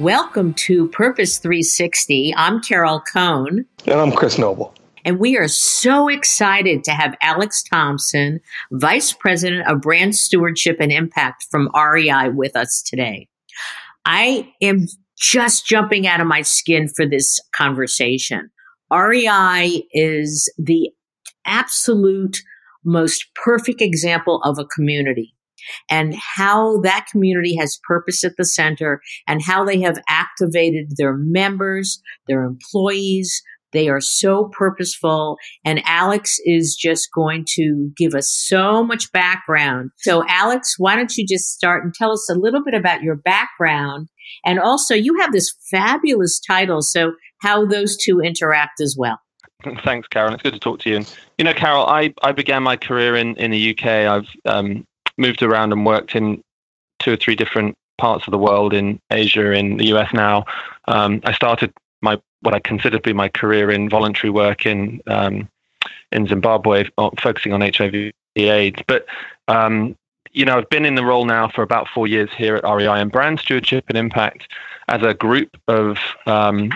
Welcome 0.00 0.54
to 0.54 0.88
Purpose 0.88 1.36
360. 1.36 2.32
I'm 2.34 2.62
Carol 2.62 3.02
Cone. 3.02 3.66
And 3.84 4.00
I'm 4.00 4.12
Chris 4.12 4.38
Noble. 4.38 4.74
And 5.04 5.18
we 5.18 5.36
are 5.36 5.46
so 5.46 6.08
excited 6.08 6.84
to 6.84 6.92
have 6.92 7.18
Alex 7.20 7.62
Thompson, 7.62 8.40
Vice 8.72 9.12
President 9.12 9.68
of 9.68 9.82
Brand 9.82 10.16
Stewardship 10.16 10.78
and 10.80 10.90
Impact 10.90 11.44
from 11.50 11.68
REI, 11.76 12.30
with 12.30 12.56
us 12.56 12.80
today. 12.80 13.28
I 14.06 14.50
am 14.62 14.86
just 15.18 15.66
jumping 15.66 16.06
out 16.06 16.22
of 16.22 16.26
my 16.26 16.40
skin 16.40 16.88
for 16.88 17.04
this 17.04 17.38
conversation. 17.54 18.48
REI 18.90 19.82
is 19.92 20.50
the 20.56 20.88
absolute 21.44 22.38
most 22.86 23.26
perfect 23.34 23.82
example 23.82 24.40
of 24.44 24.58
a 24.58 24.64
community 24.64 25.34
and 25.90 26.14
how 26.36 26.80
that 26.80 27.06
community 27.10 27.56
has 27.56 27.78
purpose 27.86 28.24
at 28.24 28.32
the 28.36 28.44
center 28.44 29.00
and 29.26 29.42
how 29.42 29.64
they 29.64 29.80
have 29.80 29.98
activated 30.08 30.92
their 30.96 31.16
members, 31.16 32.00
their 32.26 32.44
employees. 32.44 33.42
They 33.72 33.88
are 33.88 34.00
so 34.00 34.50
purposeful. 34.52 35.36
And 35.64 35.80
Alex 35.86 36.38
is 36.44 36.74
just 36.74 37.08
going 37.14 37.44
to 37.54 37.90
give 37.96 38.14
us 38.14 38.28
so 38.28 38.82
much 38.82 39.12
background. 39.12 39.90
So, 39.98 40.24
Alex, 40.28 40.74
why 40.78 40.96
don't 40.96 41.16
you 41.16 41.24
just 41.26 41.52
start 41.52 41.84
and 41.84 41.94
tell 41.94 42.12
us 42.12 42.28
a 42.28 42.34
little 42.34 42.64
bit 42.64 42.74
about 42.74 43.02
your 43.02 43.16
background? 43.16 44.08
And 44.44 44.58
also, 44.58 44.94
you 44.94 45.18
have 45.20 45.32
this 45.32 45.54
fabulous 45.70 46.40
title. 46.40 46.82
So, 46.82 47.12
how 47.42 47.64
those 47.64 47.96
two 47.96 48.20
interact 48.20 48.80
as 48.80 48.96
well. 48.98 49.18
Thanks, 49.84 50.08
Carol. 50.08 50.34
It's 50.34 50.42
good 50.42 50.54
to 50.54 50.58
talk 50.58 50.80
to 50.80 50.90
you. 50.90 50.96
And, 50.96 51.16
you 51.38 51.44
know, 51.44 51.52
Carol, 51.52 51.86
I, 51.86 52.14
I 52.22 52.32
began 52.32 52.62
my 52.62 52.76
career 52.76 53.16
in, 53.16 53.36
in 53.36 53.50
the 53.50 53.70
UK. 53.70 53.86
I've 53.86 54.28
um, 54.46 54.86
moved 55.20 55.42
around 55.42 55.72
and 55.72 55.86
worked 55.86 56.16
in 56.16 56.42
two 56.98 57.12
or 57.12 57.16
three 57.16 57.36
different 57.36 57.76
parts 57.98 58.26
of 58.26 58.32
the 58.32 58.38
world 58.38 58.72
in 58.72 58.98
Asia, 59.10 59.52
in 59.52 59.76
the 59.76 59.86
US 59.94 60.12
now. 60.12 60.44
Um, 60.88 61.20
I 61.24 61.32
started 61.32 61.72
my 62.02 62.18
what 62.40 62.54
I 62.54 62.58
consider 62.58 62.96
to 62.96 63.02
be 63.02 63.12
my 63.12 63.28
career 63.28 63.70
in 63.70 63.88
voluntary 63.88 64.30
work 64.30 64.66
in 64.66 65.00
um, 65.06 65.48
in 66.10 66.26
Zimbabwe, 66.26 66.88
uh, 66.98 67.10
focusing 67.20 67.52
on 67.52 67.60
HIV/AIDS. 67.60 68.82
But 68.86 69.06
um, 69.48 69.96
you 70.32 70.44
know, 70.44 70.58
I've 70.58 70.70
been 70.70 70.86
in 70.86 70.94
the 70.94 71.04
role 71.04 71.24
now 71.24 71.48
for 71.48 71.62
about 71.62 71.88
four 71.88 72.06
years 72.06 72.30
here 72.36 72.56
at 72.56 72.64
REI, 72.64 73.00
and 73.00 73.12
brand 73.12 73.40
stewardship 73.40 73.84
and 73.88 73.98
impact 73.98 74.48
as 74.88 75.02
a 75.02 75.14
group 75.14 75.56
of 75.68 75.98
um, 76.26 76.72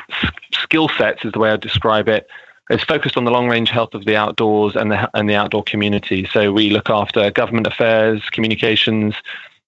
skill 0.52 0.88
sets 0.88 1.24
is 1.24 1.32
the 1.32 1.38
way 1.38 1.50
I 1.50 1.56
describe 1.56 2.08
it 2.08 2.28
it's 2.70 2.84
focused 2.84 3.16
on 3.16 3.24
the 3.24 3.30
long 3.30 3.48
range 3.48 3.70
health 3.70 3.94
of 3.94 4.04
the 4.04 4.16
outdoors 4.16 4.74
and 4.74 4.90
the 4.90 5.10
and 5.14 5.28
the 5.28 5.34
outdoor 5.34 5.62
community. 5.64 6.26
So 6.32 6.52
we 6.52 6.70
look 6.70 6.88
after 6.88 7.30
government 7.30 7.66
affairs, 7.66 8.22
communications, 8.30 9.14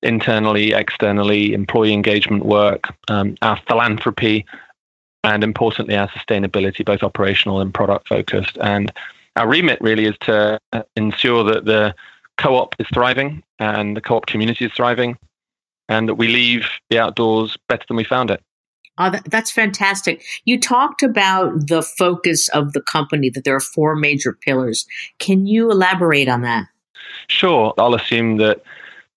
internally, 0.03 0.73
externally, 0.73 1.53
employee 1.53 1.93
engagement 1.93 2.47
work, 2.47 2.85
um, 3.09 3.37
our 3.43 3.61
philanthropy, 3.69 4.47
and 5.25 5.45
importantly, 5.45 5.97
our 5.97 6.09
sustainability, 6.09 6.85
both 6.85 7.03
operational 7.03 7.61
and 7.61 7.75
product 7.75 8.09
focused. 8.09 8.57
And 8.61 8.93
our 9.37 9.49
remit 9.49 9.81
really 9.81 10.07
is 10.07 10.17
to 10.23 10.59
ensure 10.97 11.45
that 11.45 11.65
the 11.65 11.95
co-op 12.39 12.75
is 12.79 12.87
thriving 12.93 13.43
and 13.59 13.97
the 13.97 14.01
co-op 14.01 14.27
community 14.27 14.67
is 14.67 14.73
thriving, 14.73 15.19
and 15.89 16.09
that 16.09 16.15
we 16.15 16.29
leave 16.29 16.67
the 16.91 16.99
outdoors 16.99 17.57
better 17.69 17.85
than 17.89 17.97
we 17.97 18.05
found 18.05 18.31
it. 18.31 18.43
Oh, 18.99 19.11
that, 19.11 19.25
that's 19.31 19.51
fantastic. 19.51 20.25
You 20.45 20.59
talked 20.59 21.03
about 21.03 21.67
the 21.69 21.83
focus 21.83 22.49
of 22.49 22.73
the 22.73 22.81
company, 22.81 23.31
that 23.31 23.45
there 23.45 23.55
are 23.55 23.61
four 23.61 23.95
major 23.95 24.33
pillars. 24.33 24.87
Can 25.19 25.47
you 25.47 25.71
elaborate 25.71 26.29
on 26.29 26.43
that? 26.43 26.67
Sure. 27.29 27.75
I'll 27.79 27.95
assume 27.95 28.39
that 28.39 28.63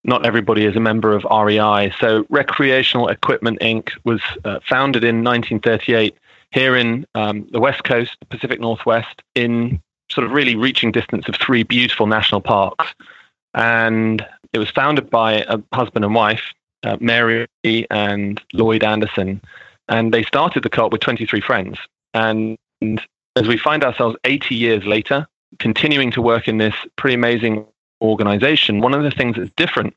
not 0.03 0.25
everybody 0.25 0.65
is 0.65 0.75
a 0.75 0.79
member 0.79 1.13
of 1.13 1.23
REI. 1.23 1.93
So, 1.99 2.25
Recreational 2.29 3.07
Equipment 3.09 3.59
Inc. 3.59 3.91
was 4.03 4.21
uh, 4.45 4.59
founded 4.67 5.03
in 5.03 5.23
1938 5.23 6.15
here 6.51 6.75
in 6.75 7.05
um, 7.15 7.47
the 7.51 7.59
West 7.59 7.83
Coast, 7.83 8.15
the 8.19 8.25
Pacific 8.25 8.59
Northwest, 8.59 9.21
in 9.35 9.81
sort 10.09 10.25
of 10.25 10.31
really 10.31 10.55
reaching 10.55 10.91
distance 10.91 11.27
of 11.29 11.35
three 11.35 11.63
beautiful 11.63 12.07
national 12.07 12.41
parks. 12.41 12.95
And 13.53 14.25
it 14.53 14.59
was 14.59 14.69
founded 14.69 15.09
by 15.09 15.43
a 15.47 15.59
husband 15.73 16.05
and 16.05 16.15
wife, 16.15 16.53
uh, 16.83 16.97
Mary 16.99 17.47
and 17.91 18.41
Lloyd 18.53 18.83
Anderson 18.83 19.41
and 19.89 20.13
they 20.13 20.23
started 20.23 20.63
the 20.63 20.69
co-op 20.69 20.91
with 20.91 21.01
23 21.01 21.41
friends. 21.41 21.77
And 22.13 22.57
as 23.35 23.47
we 23.47 23.57
find 23.57 23.83
ourselves 23.83 24.15
80 24.23 24.55
years 24.55 24.85
later, 24.85 25.27
continuing 25.57 26.11
to 26.11 26.21
work 26.21 26.47
in 26.47 26.57
this 26.57 26.75
pretty 26.95 27.15
amazing 27.15 27.65
organization, 28.01 28.79
one 28.79 28.93
of 28.93 29.03
the 29.03 29.11
things 29.11 29.35
that's 29.35 29.51
different 29.57 29.95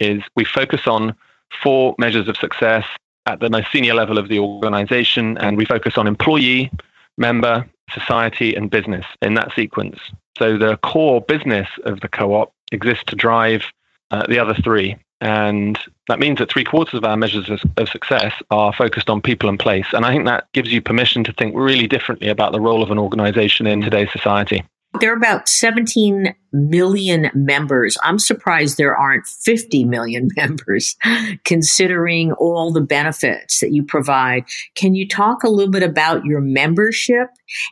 is 0.00 0.22
we 0.36 0.44
focus 0.44 0.86
on 0.86 1.14
four 1.62 1.94
measures 1.98 2.28
of 2.28 2.36
success 2.36 2.86
at 3.26 3.40
the 3.40 3.50
most 3.50 3.70
senior 3.70 3.94
level 3.94 4.18
of 4.18 4.28
the 4.28 4.38
organization, 4.38 5.36
and 5.38 5.56
we 5.56 5.64
focus 5.64 5.98
on 5.98 6.06
employee, 6.06 6.70
member, 7.18 7.68
society, 7.90 8.54
and 8.54 8.70
business 8.70 9.04
in 9.20 9.34
that 9.34 9.52
sequence. 9.54 9.98
So 10.38 10.56
the 10.56 10.76
core 10.78 11.20
business 11.20 11.68
of 11.84 12.00
the 12.00 12.08
co 12.08 12.34
op 12.34 12.52
exists 12.72 13.04
to 13.08 13.16
drive 13.16 13.64
uh, 14.10 14.26
the 14.26 14.38
other 14.38 14.54
three. 14.54 14.96
And 15.22 15.78
that 16.08 16.18
means 16.18 16.40
that 16.40 16.50
three 16.50 16.64
quarters 16.64 16.94
of 16.94 17.04
our 17.04 17.16
measures 17.16 17.48
of, 17.48 17.88
success 17.88 18.32
are 18.50 18.72
focused 18.72 19.08
on 19.08 19.22
people 19.22 19.48
and 19.48 19.58
place. 19.58 19.86
And 19.92 20.04
I 20.04 20.12
think 20.12 20.26
that 20.26 20.48
gives 20.52 20.72
you 20.72 20.82
permission 20.82 21.22
to 21.24 21.32
think 21.34 21.54
really 21.56 21.86
differently 21.86 22.28
about 22.28 22.50
the 22.50 22.60
role 22.60 22.82
of 22.82 22.90
an 22.90 22.98
organization 22.98 23.68
in 23.68 23.82
today's 23.82 24.10
society. 24.10 24.64
There 25.00 25.12
are 25.12 25.16
about 25.16 25.48
17 25.48 26.34
million 26.52 27.30
members. 27.34 27.96
I'm 28.02 28.18
surprised 28.18 28.78
there 28.78 28.96
aren't 28.96 29.26
50 29.26 29.84
million 29.84 30.28
members, 30.36 30.96
considering 31.44 32.32
all 32.32 32.72
the 32.72 32.80
benefits 32.80 33.60
that 33.60 33.72
you 33.72 33.84
provide. 33.84 34.44
Can 34.74 34.96
you 34.96 35.08
talk 35.08 35.44
a 35.44 35.48
little 35.48 35.70
bit 35.70 35.84
about 35.84 36.24
your 36.24 36.40
membership 36.40 37.28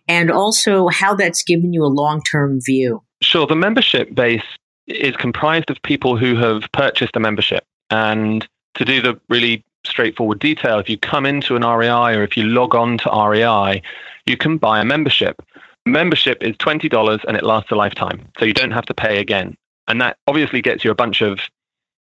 and 0.06 0.30
also 0.30 0.86
how 0.86 1.14
that's 1.14 1.42
given 1.42 1.72
you 1.72 1.84
a 1.84 1.86
long 1.86 2.22
term 2.22 2.60
view? 2.64 3.02
Sure. 3.22 3.46
The 3.46 3.56
membership 3.56 4.14
base 4.14 4.44
is 4.90 5.16
comprised 5.16 5.70
of 5.70 5.80
people 5.82 6.16
who 6.16 6.36
have 6.36 6.70
purchased 6.72 7.16
a 7.16 7.20
membership. 7.20 7.64
And 7.90 8.46
to 8.74 8.84
do 8.84 9.00
the 9.00 9.20
really 9.28 9.64
straightforward 9.84 10.38
detail, 10.38 10.78
if 10.78 10.88
you 10.88 10.98
come 10.98 11.26
into 11.26 11.56
an 11.56 11.62
REI 11.62 12.16
or 12.16 12.22
if 12.22 12.36
you 12.36 12.44
log 12.44 12.74
on 12.74 12.98
to 12.98 13.28
REI, 13.28 13.82
you 14.26 14.36
can 14.36 14.58
buy 14.58 14.80
a 14.80 14.84
membership. 14.84 15.42
Membership 15.86 16.42
is 16.42 16.56
$20 16.56 17.24
and 17.26 17.36
it 17.36 17.42
lasts 17.42 17.70
a 17.70 17.74
lifetime. 17.74 18.28
So 18.38 18.44
you 18.44 18.52
don't 18.52 18.70
have 18.70 18.86
to 18.86 18.94
pay 18.94 19.18
again. 19.18 19.56
And 19.88 20.00
that 20.00 20.18
obviously 20.26 20.62
gets 20.62 20.84
you 20.84 20.90
a 20.90 20.94
bunch 20.94 21.20
of 21.22 21.40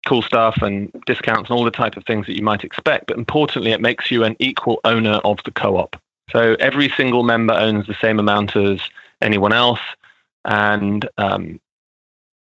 cool 0.07 0.23
stuff 0.23 0.63
and 0.63 0.91
discounts 1.07 1.51
and 1.51 1.59
all 1.59 1.65
the 1.65 1.71
type 1.71 1.97
of 1.97 2.05
things 2.05 2.27
that 2.27 2.37
you 2.37 2.43
might 2.43 2.65
expect. 2.65 3.09
But 3.09 3.19
importantly, 3.19 3.73
it 3.73 3.81
makes 3.81 4.11
you 4.11 4.25
an 4.25 4.37
equal 4.39 4.81
owner 4.85 5.21
of 5.25 5.39
the 5.45 5.51
co 5.51 5.77
op. 5.77 5.97
So 6.31 6.57
every 6.59 6.89
single 6.91 7.23
member 7.23 7.55
owns 7.55 7.87
the 7.87 7.95
same 7.95 8.19
amount 8.19 8.57
as 8.57 8.81
anyone 9.21 9.53
else. 9.53 9.81
And 10.45 11.09
um, 11.19 11.61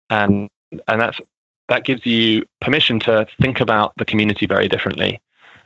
and 0.10 0.50
and 0.88 1.02
that's 1.02 1.20
that 1.68 1.84
gives 1.84 2.06
you 2.06 2.46
permission 2.62 3.00
to 3.02 3.28
think 3.42 3.60
about 3.60 3.94
the 3.98 4.06
community 4.06 4.46
very 4.46 4.68
differently. 4.68 5.20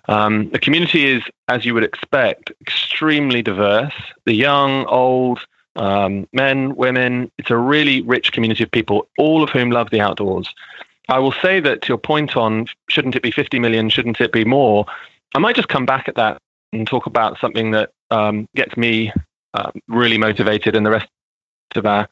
Um, 0.07 0.49
the 0.49 0.59
community 0.59 1.05
is, 1.05 1.23
as 1.49 1.65
you 1.65 1.73
would 1.73 1.83
expect, 1.83 2.51
extremely 2.61 3.41
diverse. 3.41 3.93
The 4.25 4.33
young, 4.33 4.85
old, 4.85 5.39
um, 5.75 6.27
men, 6.33 6.75
women. 6.75 7.31
It's 7.37 7.51
a 7.51 7.57
really 7.57 8.01
rich 8.01 8.31
community 8.31 8.63
of 8.63 8.71
people, 8.71 9.07
all 9.17 9.43
of 9.43 9.49
whom 9.49 9.71
love 9.71 9.89
the 9.91 10.01
outdoors. 10.01 10.53
I 11.09 11.19
will 11.19 11.31
say 11.31 11.59
that 11.59 11.81
to 11.83 11.87
your 11.87 11.97
point 11.97 12.37
on 12.37 12.67
shouldn't 12.89 13.15
it 13.15 13.23
be 13.23 13.31
50 13.31 13.59
million, 13.59 13.89
shouldn't 13.89 14.21
it 14.21 14.31
be 14.31 14.45
more? 14.45 14.85
I 15.35 15.39
might 15.39 15.55
just 15.55 15.69
come 15.69 15.85
back 15.85 16.07
at 16.07 16.15
that 16.15 16.37
and 16.73 16.87
talk 16.87 17.05
about 17.05 17.39
something 17.39 17.71
that 17.71 17.91
um, 18.11 18.47
gets 18.55 18.77
me 18.77 19.11
um, 19.53 19.71
really 19.87 20.17
motivated 20.17 20.75
and 20.75 20.85
the 20.85 20.91
rest 20.91 21.07
of 21.75 21.85
our 21.85 22.07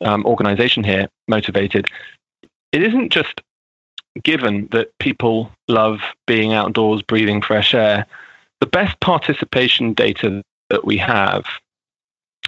um, 0.00 0.24
organization 0.26 0.84
here 0.84 1.08
motivated, 1.28 1.86
it 2.72 2.82
isn't 2.82 3.10
just 3.10 3.40
given 4.22 4.68
that 4.70 4.96
people 4.98 5.50
love 5.68 6.00
being 6.26 6.52
outdoors, 6.52 7.02
breathing 7.02 7.42
fresh 7.42 7.74
air. 7.74 8.06
The 8.60 8.66
best 8.66 8.98
participation 9.00 9.92
data 9.92 10.42
that 10.70 10.84
we 10.84 10.96
have, 10.98 11.44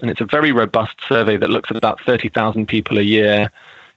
and 0.01 0.11
it's 0.11 0.21
a 0.21 0.27
very 0.27 0.53
robust 0.53 0.97
survey 1.09 1.37
that 1.37 1.51
looks 1.51 1.71
at 1.71 1.77
about 1.77 2.01
30,000 2.03 2.67
people 2.67 2.99
a 2.99 3.03
year, 3.03 3.51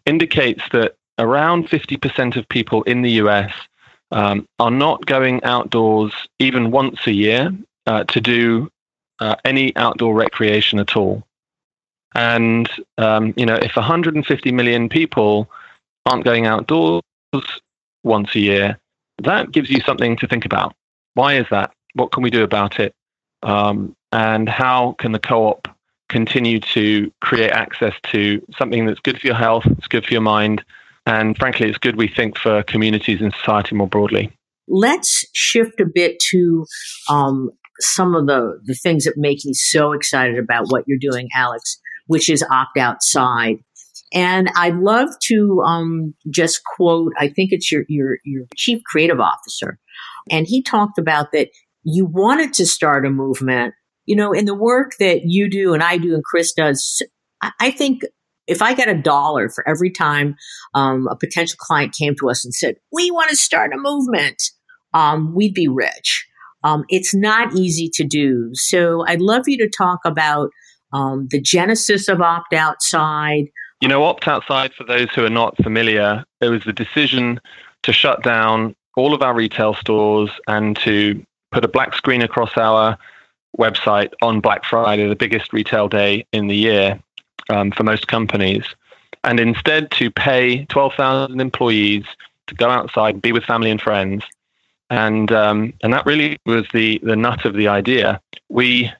indicates 0.05 0.63
that 0.71 0.95
around 1.19 1.67
50% 1.67 2.35
of 2.35 2.47
people 2.49 2.83
in 2.83 3.01
the 3.01 3.11
US 3.11 3.53
um, 4.11 4.47
are 4.57 4.71
not 4.71 5.05
going 5.05 5.43
outdoors 5.43 6.13
even 6.39 6.71
once 6.71 7.05
a 7.05 7.13
year 7.13 7.51
uh, 7.85 8.03
to 8.05 8.21
do 8.21 8.71
uh, 9.19 9.35
any 9.45 9.75
outdoor 9.75 10.15
recreation 10.15 10.79
at 10.79 10.95
all. 10.95 11.23
And, 12.15 12.69
um, 12.97 13.33
you 13.37 13.45
know, 13.45 13.55
if 13.55 13.75
150 13.75 14.51
million 14.51 14.89
people 14.89 15.49
aren't 16.05 16.25
going 16.25 16.45
outdoors 16.45 17.03
once 18.03 18.35
a 18.35 18.39
year, 18.39 18.79
that 19.23 19.51
gives 19.51 19.69
you 19.69 19.81
something 19.81 20.17
to 20.17 20.27
think 20.27 20.45
about. 20.45 20.73
Why 21.13 21.35
is 21.35 21.45
that? 21.51 21.71
What 21.93 22.11
can 22.11 22.23
we 22.23 22.29
do 22.29 22.43
about 22.43 22.79
it? 22.79 22.93
Um, 23.43 23.95
and 24.11 24.49
how 24.49 24.95
can 24.99 25.11
the 25.11 25.19
co 25.19 25.47
op 25.47 25.67
continue 26.09 26.59
to 26.59 27.11
create 27.21 27.51
access 27.51 27.93
to 28.11 28.41
something 28.57 28.85
that's 28.85 28.99
good 28.99 29.19
for 29.19 29.27
your 29.27 29.35
health, 29.35 29.65
it's 29.65 29.87
good 29.87 30.05
for 30.05 30.11
your 30.11 30.21
mind, 30.21 30.63
and 31.05 31.37
frankly, 31.37 31.69
it's 31.69 31.77
good, 31.77 31.95
we 31.95 32.07
think, 32.07 32.37
for 32.37 32.63
communities 32.63 33.21
and 33.21 33.33
society 33.33 33.75
more 33.75 33.87
broadly. 33.87 34.31
Let's 34.67 35.25
shift 35.33 35.79
a 35.79 35.85
bit 35.85 36.17
to 36.31 36.65
um, 37.09 37.49
some 37.79 38.15
of 38.15 38.27
the, 38.27 38.59
the 38.65 38.75
things 38.75 39.05
that 39.05 39.13
make 39.17 39.39
me 39.45 39.53
so 39.53 39.93
excited 39.93 40.37
about 40.37 40.65
what 40.69 40.83
you're 40.85 40.99
doing, 40.99 41.27
Alex, 41.35 41.79
which 42.09 42.27
is 42.27 42.43
opt 42.49 42.75
outside. 42.75 43.57
And 44.11 44.49
I'd 44.55 44.77
love 44.77 45.09
to 45.25 45.61
um, 45.61 46.15
just 46.27 46.61
quote, 46.75 47.13
I 47.19 47.27
think 47.27 47.51
it's 47.51 47.71
your, 47.71 47.83
your, 47.87 48.17
your 48.25 48.45
chief 48.55 48.81
creative 48.83 49.19
officer. 49.19 49.77
And 50.31 50.47
he 50.47 50.63
talked 50.63 50.97
about 50.97 51.31
that 51.33 51.49
you 51.83 52.07
wanted 52.07 52.51
to 52.53 52.65
start 52.65 53.05
a 53.05 53.11
movement. 53.11 53.75
You 54.07 54.15
know, 54.15 54.33
in 54.33 54.45
the 54.45 54.55
work 54.55 54.93
that 54.99 55.21
you 55.25 55.51
do 55.51 55.75
and 55.75 55.83
I 55.83 55.97
do 55.97 56.15
and 56.15 56.23
Chris 56.23 56.51
does, 56.51 56.99
I 57.59 57.69
think 57.69 58.01
if 58.47 58.63
I 58.63 58.73
got 58.73 58.89
a 58.89 58.99
dollar 58.99 59.47
for 59.47 59.63
every 59.69 59.91
time 59.91 60.35
um, 60.73 61.07
a 61.11 61.15
potential 61.15 61.57
client 61.59 61.93
came 61.95 62.15
to 62.19 62.31
us 62.31 62.43
and 62.43 62.55
said, 62.55 62.77
we 62.91 63.11
want 63.11 63.29
to 63.29 63.35
start 63.35 63.71
a 63.71 63.77
movement, 63.77 64.41
um, 64.95 65.35
we'd 65.35 65.53
be 65.53 65.67
rich. 65.67 66.25
Um, 66.63 66.85
it's 66.89 67.13
not 67.13 67.55
easy 67.55 67.87
to 67.93 68.03
do. 68.03 68.49
So 68.53 69.05
I'd 69.07 69.21
love 69.21 69.43
you 69.45 69.59
to 69.59 69.69
talk 69.69 69.99
about 70.05 70.49
um, 70.93 71.27
the 71.31 71.41
genesis 71.41 72.07
of 72.07 72.21
Opt 72.21 72.53
Outside. 72.53 73.49
You 73.81 73.87
know, 73.87 74.03
Opt 74.03 74.27
Outside, 74.27 74.73
for 74.73 74.83
those 74.83 75.09
who 75.11 75.25
are 75.25 75.29
not 75.29 75.55
familiar, 75.57 76.23
it 76.41 76.49
was 76.49 76.63
the 76.63 76.73
decision 76.73 77.39
to 77.83 77.93
shut 77.93 78.23
down 78.23 78.75
all 78.97 79.13
of 79.13 79.21
our 79.21 79.33
retail 79.33 79.73
stores 79.73 80.29
and 80.47 80.75
to 80.77 81.23
put 81.51 81.63
a 81.63 81.67
black 81.67 81.93
screen 81.93 82.21
across 82.21 82.57
our 82.57 82.97
website 83.57 84.11
on 84.21 84.41
Black 84.41 84.65
Friday, 84.65 85.07
the 85.07 85.15
biggest 85.15 85.53
retail 85.53 85.87
day 85.87 86.25
in 86.31 86.47
the 86.47 86.55
year 86.55 86.99
um, 87.49 87.71
for 87.71 87.83
most 87.83 88.07
companies, 88.07 88.63
and 89.23 89.39
instead 89.39 89.89
to 89.91 90.11
pay 90.11 90.65
12,000 90.65 91.39
employees 91.39 92.03
to 92.47 92.55
go 92.55 92.69
outside, 92.69 93.21
be 93.21 93.31
with 93.31 93.43
family 93.43 93.71
and 93.71 93.81
friends. 93.81 94.23
And, 94.89 95.31
um, 95.31 95.73
and 95.83 95.93
that 95.93 96.05
really 96.05 96.37
was 96.45 96.65
the, 96.73 96.99
the 97.03 97.15
nut 97.15 97.45
of 97.45 97.53
the 97.53 97.67
idea. 97.67 98.19
We 98.49 98.91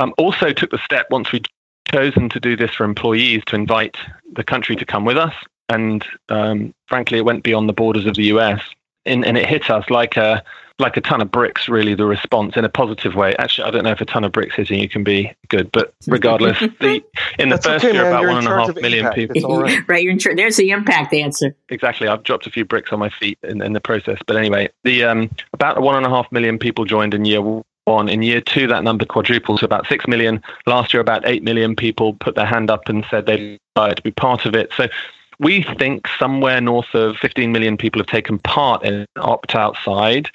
um, 0.00 0.14
also 0.18 0.52
took 0.52 0.70
the 0.70 0.78
step 0.78 1.06
once 1.10 1.30
we'd 1.30 1.46
chosen 1.92 2.28
to 2.30 2.40
do 2.40 2.56
this 2.56 2.72
for 2.72 2.84
employees 2.84 3.42
to 3.46 3.56
invite 3.56 3.96
the 4.32 4.44
country 4.44 4.74
to 4.76 4.84
come 4.84 5.04
with 5.04 5.16
us. 5.16 5.34
And 5.68 6.04
um, 6.28 6.74
frankly, 6.88 7.18
it 7.18 7.24
went 7.24 7.44
beyond 7.44 7.68
the 7.68 7.72
borders 7.72 8.06
of 8.06 8.14
the 8.14 8.24
US. 8.24 8.62
and 9.06 9.24
and 9.24 9.36
it 9.36 9.46
hit 9.46 9.70
us 9.70 9.88
like 9.88 10.16
a, 10.16 10.42
like 10.78 10.96
a 10.96 11.00
ton 11.00 11.20
of 11.20 11.30
bricks, 11.30 11.68
really, 11.68 11.94
the 11.94 12.06
response 12.06 12.56
in 12.56 12.64
a 12.64 12.68
positive 12.68 13.14
way. 13.14 13.36
Actually, 13.38 13.68
I 13.68 13.70
don't 13.70 13.84
know 13.84 13.90
if 13.90 14.00
a 14.00 14.06
ton 14.06 14.24
of 14.24 14.32
bricks 14.32 14.56
hitting 14.56 14.80
you 14.80 14.88
can 14.88 15.04
be 15.04 15.32
good, 15.48 15.70
but 15.70 15.92
regardless, 16.06 16.58
the 16.80 17.02
in 17.38 17.50
the 17.50 17.58
first 17.58 17.84
okay, 17.84 17.94
year, 17.94 18.04
man. 18.04 18.12
about 18.12 18.22
You're 18.22 18.30
one 18.30 18.38
and 18.38 18.48
a 18.48 18.66
half 18.66 18.74
million 18.76 19.06
impact. 19.06 19.16
people. 19.16 19.36
It's 19.36 19.44
all 19.44 19.60
right. 19.60 19.80
right, 19.88 20.02
you're 20.02 20.12
in 20.12 20.18
tr- 20.18 20.34
there's 20.34 20.56
the 20.56 20.70
impact 20.70 21.12
answer. 21.12 21.54
Exactly. 21.68 22.08
I've 22.08 22.22
dropped 22.22 22.46
a 22.46 22.50
few 22.50 22.64
bricks 22.64 22.92
on 22.92 22.98
my 22.98 23.10
feet 23.10 23.38
in, 23.42 23.62
in 23.62 23.74
the 23.74 23.80
process. 23.80 24.18
But 24.26 24.36
anyway, 24.36 24.70
the 24.84 25.04
um, 25.04 25.30
about 25.52 25.80
one 25.82 25.96
and 25.96 26.06
a 26.06 26.10
half 26.10 26.32
million 26.32 26.58
people 26.58 26.84
joined 26.84 27.14
in 27.14 27.24
year 27.24 27.42
one. 27.90 28.08
In 28.08 28.22
year 28.22 28.40
two, 28.40 28.66
that 28.66 28.84
number 28.84 29.04
quadrupled 29.04 29.60
to 29.60 29.64
about 29.64 29.86
six 29.86 30.06
million. 30.06 30.42
Last 30.66 30.92
year, 30.92 31.00
about 31.00 31.26
eight 31.26 31.42
million 31.42 31.76
people 31.76 32.14
put 32.14 32.34
their 32.34 32.46
hand 32.46 32.70
up 32.70 32.88
and 32.88 33.04
said 33.10 33.26
they'd 33.26 33.58
like 33.76 33.96
to 33.96 34.02
be 34.02 34.10
part 34.10 34.46
of 34.46 34.54
it. 34.54 34.70
So 34.76 34.88
we 35.38 35.62
think 35.78 36.06
somewhere 36.18 36.60
north 36.60 36.94
of 36.94 37.16
15 37.16 37.50
million 37.50 37.76
people 37.76 38.00
have 38.00 38.06
taken 38.06 38.38
part 38.38 38.84
in 38.84 39.06
opt 39.16 39.54
outside. 39.54 40.28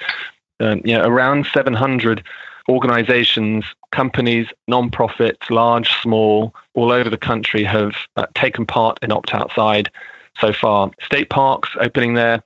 Um, 0.60 0.82
you 0.84 0.98
know, 0.98 1.06
around 1.06 1.46
700 1.54 2.24
organizations, 2.70 3.66
companies, 3.92 4.48
non-profits, 4.68 5.50
large, 5.50 5.90
small, 6.02 6.56
all 6.74 6.92
over 6.92 7.10
the 7.10 7.18
country 7.18 7.64
have 7.64 7.94
uh, 8.16 8.26
taken 8.34 8.66
part 8.66 8.98
in 9.04 9.12
opt 9.12 9.34
outside 9.34 9.92
so 10.40 10.52
far. 10.52 10.90
State 11.02 11.30
parks 11.30 11.70
opening 11.80 12.16
their, 12.16 12.42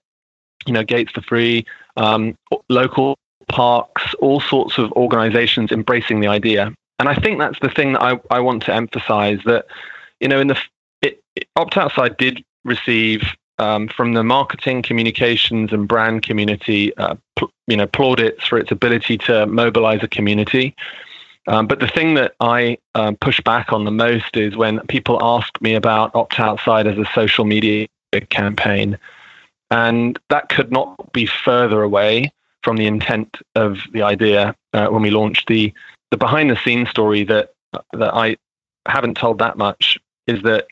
you 0.66 0.74
know, 0.74 0.84
gates 0.84 1.12
for 1.14 1.22
free. 1.22 1.66
Um, 1.96 2.36
local 2.68 3.18
parks, 3.50 4.13
all 4.19 4.40
sorts 4.40 4.78
of 4.78 4.92
organizations 4.94 5.72
embracing 5.72 6.22
the 6.22 6.28
idea. 6.28 6.74
And 7.00 7.10
I 7.10 7.16
think 7.16 7.40
that's 7.40 7.60
the 7.60 7.69
thing 7.69 7.94
that 7.94 8.01
I, 8.01 8.19
I 8.30 8.40
want 8.40 8.63
to 8.63 8.74
emphasize 8.74 9.40
that, 9.46 9.66
you 10.19 10.28
know, 10.28 10.40
in 10.40 10.48
the 10.48 10.57
it, 11.01 11.22
it, 11.36 11.48
opt 11.56 11.78
outside 11.78 12.18
did 12.18 12.44
receive 12.63 13.24
um, 13.57 13.88
from 13.88 14.13
the 14.13 14.24
marketing, 14.24 14.81
communications, 14.81 15.74
and 15.74 15.88
brand 15.88 16.24
community, 16.24 16.96
uh, 16.98 17.16
pl- 17.36 17.51
you 17.68 17.78
know, 17.78 17.88
plaudits 17.88 18.46
for 18.46 18.57
its 18.57 18.72
ability 18.72 19.18
to 19.18 19.46
mobilize 19.48 20.04
a 20.04 20.07
community. 20.07 20.75
Um, 21.48 21.68
but 21.68 21.80
the 21.80 21.88
thing 21.88 22.13
that 22.13 22.36
I 22.40 22.78
uh, 22.95 23.13
push 23.19 23.42
back 23.42 23.74
on 23.74 23.86
the 23.86 23.92
most 23.92 24.38
is 24.38 24.56
when 24.56 24.80
people 24.88 25.19
ask 25.22 25.50
me 25.62 25.74
about 25.74 26.13
Opt 26.16 26.40
Outside 26.40 26.86
as 26.86 26.98
a 26.98 27.06
social 27.16 27.45
media 27.45 27.88
campaign. 28.30 28.98
And 29.72 30.19
that 30.30 30.50
could 30.50 30.72
not 30.72 31.12
be 31.13 31.25
further 31.25 31.81
away 31.84 32.31
from 32.69 32.77
the 32.77 32.86
intent 32.86 33.36
of 33.56 33.80
the 33.94 34.04
idea 34.04 34.56
uh, 34.74 34.85
when 34.90 35.02
we 35.02 35.09
launched 35.09 35.47
the 35.47 35.73
the 36.11 36.18
behind 36.18 36.52
the 36.52 36.56
scenes 36.56 36.88
story 36.88 37.23
that 37.23 37.52
that 37.94 38.14
I 38.14 38.38
haven't 38.88 39.18
told 39.18 39.40
that 39.40 39.57
much 39.57 39.97
is 40.28 40.44
that 40.44 40.68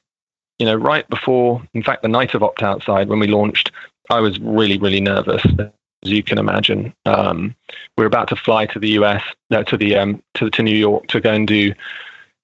you 0.59 0.67
know 0.67 0.75
right 0.75 1.09
before 1.09 1.59
in 1.73 1.81
fact 1.81 2.03
the 2.03 2.07
night 2.07 2.35
of 2.35 2.43
opt 2.43 2.61
outside 2.61 3.09
when 3.09 3.17
we 3.17 3.25
launched 3.25 3.71
I 4.11 4.19
was 4.19 4.39
really 4.39 4.77
really 4.77 5.01
nervous 5.01 5.43
as 5.57 6.11
you 6.11 6.21
can 6.21 6.37
imagine. 6.37 6.93
Um, 7.07 7.55
we 7.97 8.03
are 8.03 8.07
about 8.13 8.27
to 8.27 8.35
fly 8.35 8.67
to 8.67 8.79
the 8.79 8.89
US 8.89 9.23
no 9.49 9.63
to 9.63 9.75
the 9.75 9.95
um, 9.95 10.21
to 10.35 10.51
to 10.51 10.61
New 10.61 10.77
York 10.77 11.07
to 11.07 11.19
go 11.19 11.33
and 11.33 11.47
do 11.47 11.73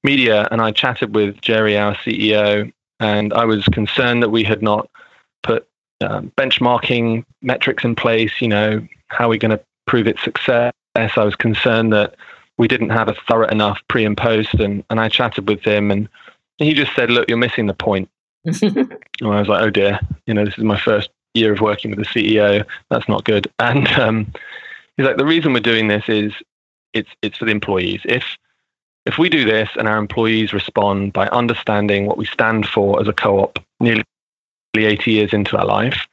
media 0.03 0.47
and 0.49 0.61
I 0.61 0.71
chatted 0.71 1.13
with 1.13 1.39
Jerry 1.41 1.77
our 1.77 1.93
CEO 1.97 2.73
and 2.99 3.31
I 3.33 3.45
was 3.45 3.65
concerned 3.65 4.23
that 4.23 4.29
we 4.29 4.43
had 4.43 4.63
not 4.63 4.89
put 5.43 5.67
um, 6.01 6.31
benchmarking 6.39 7.23
metrics 7.43 7.83
in 7.83 7.93
place 7.93 8.41
you 8.41 8.47
know 8.47 8.87
how 9.13 9.25
are 9.25 9.29
we 9.29 9.37
going 9.37 9.57
to 9.57 9.63
prove 9.85 10.07
its 10.07 10.23
success? 10.23 10.73
I 10.95 11.09
was 11.17 11.35
concerned 11.35 11.91
that 11.93 12.15
we 12.57 12.67
didn't 12.67 12.89
have 12.89 13.07
a 13.07 13.15
thorough 13.27 13.47
enough 13.47 13.79
pre 13.87 14.05
and 14.05 14.15
post, 14.15 14.53
and, 14.55 14.83
and 14.89 14.99
I 14.99 15.09
chatted 15.09 15.47
with 15.47 15.63
him, 15.63 15.91
and 15.91 16.07
he 16.57 16.73
just 16.73 16.95
said, 16.95 17.09
"Look, 17.09 17.27
you're 17.27 17.37
missing 17.37 17.65
the 17.65 17.73
point." 17.73 18.09
and 18.45 18.97
I 19.21 19.39
was 19.39 19.47
like, 19.47 19.61
"Oh 19.61 19.69
dear, 19.69 19.99
you 20.27 20.33
know, 20.33 20.45
this 20.45 20.57
is 20.57 20.63
my 20.63 20.79
first 20.79 21.09
year 21.33 21.53
of 21.53 21.61
working 21.61 21.91
with 21.91 21.99
the 21.99 22.05
CEO. 22.05 22.65
That's 22.89 23.09
not 23.09 23.25
good." 23.25 23.47
And 23.59 23.87
um, 23.99 24.31
he's 24.97 25.05
like, 25.05 25.17
"The 25.17 25.25
reason 25.25 25.53
we're 25.53 25.61
doing 25.61 25.87
this 25.87 26.07
is 26.07 26.33
it's 26.93 27.09
it's 27.21 27.37
for 27.37 27.45
the 27.45 27.51
employees. 27.51 28.01
If 28.05 28.37
if 29.05 29.17
we 29.17 29.29
do 29.29 29.45
this 29.45 29.69
and 29.77 29.87
our 29.87 29.97
employees 29.97 30.53
respond 30.53 31.13
by 31.13 31.27
understanding 31.29 32.05
what 32.05 32.17
we 32.17 32.25
stand 32.25 32.67
for 32.67 33.01
as 33.01 33.07
a 33.07 33.13
co-op, 33.13 33.59
nearly 33.81 34.03
80 34.75 35.11
years 35.11 35.33
into 35.33 35.57
our 35.57 35.65
life, 35.65 36.07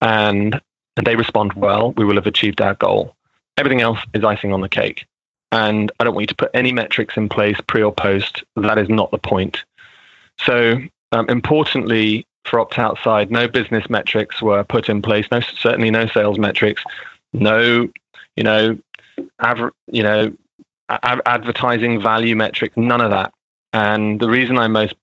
and 0.00 0.60
and 0.98 1.06
they 1.06 1.16
respond 1.16 1.52
well, 1.54 1.92
we 1.92 2.04
will 2.04 2.16
have 2.16 2.26
achieved 2.26 2.60
our 2.60 2.74
goal. 2.74 3.14
Everything 3.56 3.80
else 3.80 4.00
is 4.14 4.24
icing 4.24 4.52
on 4.52 4.60
the 4.60 4.68
cake. 4.68 5.06
And 5.52 5.90
I 5.98 6.04
don't 6.04 6.12
want 6.12 6.24
you 6.24 6.26
to 6.26 6.34
put 6.34 6.50
any 6.52 6.72
metrics 6.72 7.16
in 7.16 7.28
place 7.28 7.56
pre 7.68 7.82
or 7.82 7.92
post. 7.92 8.42
That 8.56 8.78
is 8.78 8.88
not 8.88 9.12
the 9.12 9.18
point. 9.18 9.64
So, 10.40 10.76
um, 11.12 11.28
importantly, 11.30 12.26
for 12.44 12.58
opt 12.58 12.78
outside, 12.78 13.30
no 13.30 13.46
business 13.46 13.88
metrics 13.88 14.42
were 14.42 14.64
put 14.64 14.88
in 14.88 15.00
place. 15.00 15.26
No, 15.30 15.40
certainly 15.40 15.90
no 15.90 16.06
sales 16.08 16.38
metrics. 16.38 16.82
No, 17.32 17.88
you 18.36 18.42
know, 18.42 18.76
aver- 19.40 19.72
you 19.86 20.02
know, 20.02 20.32
a- 20.88 21.22
advertising 21.26 22.02
value 22.02 22.34
metrics. 22.34 22.76
None 22.76 23.00
of 23.00 23.10
that. 23.12 23.32
And 23.72 24.18
the 24.18 24.28
reason 24.28 24.58
I'm 24.58 24.72
most 24.72 24.94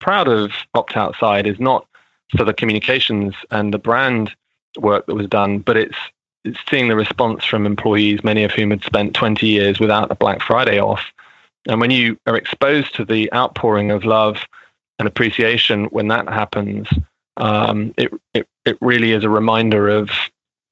proud 0.00 0.28
of 0.28 0.52
opt 0.74 0.96
outside 0.96 1.46
is 1.48 1.58
not 1.58 1.88
for 2.36 2.44
the 2.44 2.54
communications 2.54 3.34
and 3.50 3.74
the 3.74 3.78
brand 3.78 4.32
work 4.78 5.06
that 5.06 5.14
was 5.14 5.26
done, 5.28 5.58
but 5.58 5.76
it's 5.76 5.96
it's 6.44 6.58
seeing 6.68 6.88
the 6.88 6.96
response 6.96 7.44
from 7.44 7.64
employees, 7.64 8.22
many 8.22 8.44
of 8.44 8.50
whom 8.50 8.70
had 8.70 8.84
spent 8.84 9.14
20 9.14 9.46
years 9.46 9.80
without 9.80 10.10
a 10.10 10.14
Black 10.14 10.42
Friday 10.42 10.78
off, 10.78 11.02
And 11.66 11.80
when 11.80 11.90
you 11.90 12.18
are 12.26 12.36
exposed 12.36 12.94
to 12.96 13.04
the 13.04 13.32
outpouring 13.32 13.90
of 13.90 14.04
love 14.04 14.44
and 14.98 15.08
appreciation 15.08 15.86
when 15.86 16.08
that 16.08 16.28
happens, 16.28 16.86
um, 17.38 17.94
it, 17.96 18.12
it, 18.34 18.46
it 18.66 18.76
really 18.82 19.12
is 19.12 19.24
a 19.24 19.30
reminder 19.30 19.88
of 19.88 20.10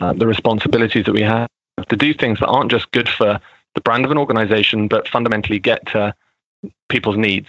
uh, 0.01 0.13
the 0.13 0.27
responsibilities 0.27 1.07
that 1.07 1.15
we 1.15 1.23
have 1.23 1.49
to 1.89 1.97
do 1.97 2.13
things 2.13 2.39
that 2.41 2.49
aren't 2.49 2.71
just 2.71 2.91
good 2.91 3.09
for 3.09 3.41
the 3.75 3.81
brand 3.81 4.05
of 4.05 4.11
an 4.11 4.19
organization, 4.19 4.89
but 4.89 5.09
fundamentally 5.09 5.59
get 5.59 5.87
to 5.87 6.15
people's 6.89 7.17
needs. 7.17 7.49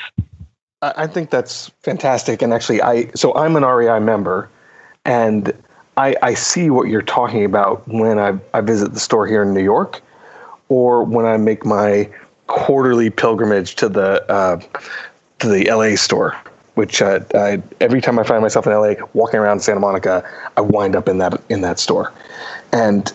I 0.82 1.08
think 1.08 1.30
that's 1.30 1.70
fantastic. 1.82 2.42
And 2.42 2.54
actually, 2.54 2.82
I 2.82 3.10
so 3.16 3.34
I'm 3.36 3.56
an 3.56 3.64
REI 3.64 4.00
member, 4.00 4.50
and 5.06 5.54
I, 5.98 6.16
I 6.22 6.34
see 6.34 6.70
what 6.70 6.88
you're 6.88 7.02
talking 7.02 7.46
about 7.46 7.88
when 7.88 8.18
I, 8.18 8.38
I 8.54 8.62
visit 8.62 8.94
the 8.94 9.00
store 9.00 9.28
here 9.28 9.44
in 9.44 9.54
New 9.54 9.64
York, 9.64 10.02
or 10.70 11.04
when 11.04 11.26
I 11.26 11.38
make 11.38 11.66
my 11.66 12.10
quarterly 12.48 13.10
pilgrimage 13.10 13.76
to 13.76 13.90
the 13.90 14.30
uh, 14.32 14.60
to 15.40 15.50
the 15.50 15.70
LA 15.70 15.96
store. 15.96 16.36
Which 16.76 17.04
I, 17.04 17.62
every 17.82 18.02
time 18.02 18.18
I 18.18 18.24
find 18.24 18.42
myself 18.42 18.66
in 18.66 18.74
LA 18.74 18.96
walking 19.14 19.40
around 19.40 19.60
Santa 19.60 19.80
Monica, 19.80 20.28
I 20.58 20.62
wind 20.62 20.96
up 20.96 21.08
in 21.08 21.20
that 21.20 21.40
in 21.50 21.62
that 21.62 21.78
store. 21.78 22.12
And 22.72 23.14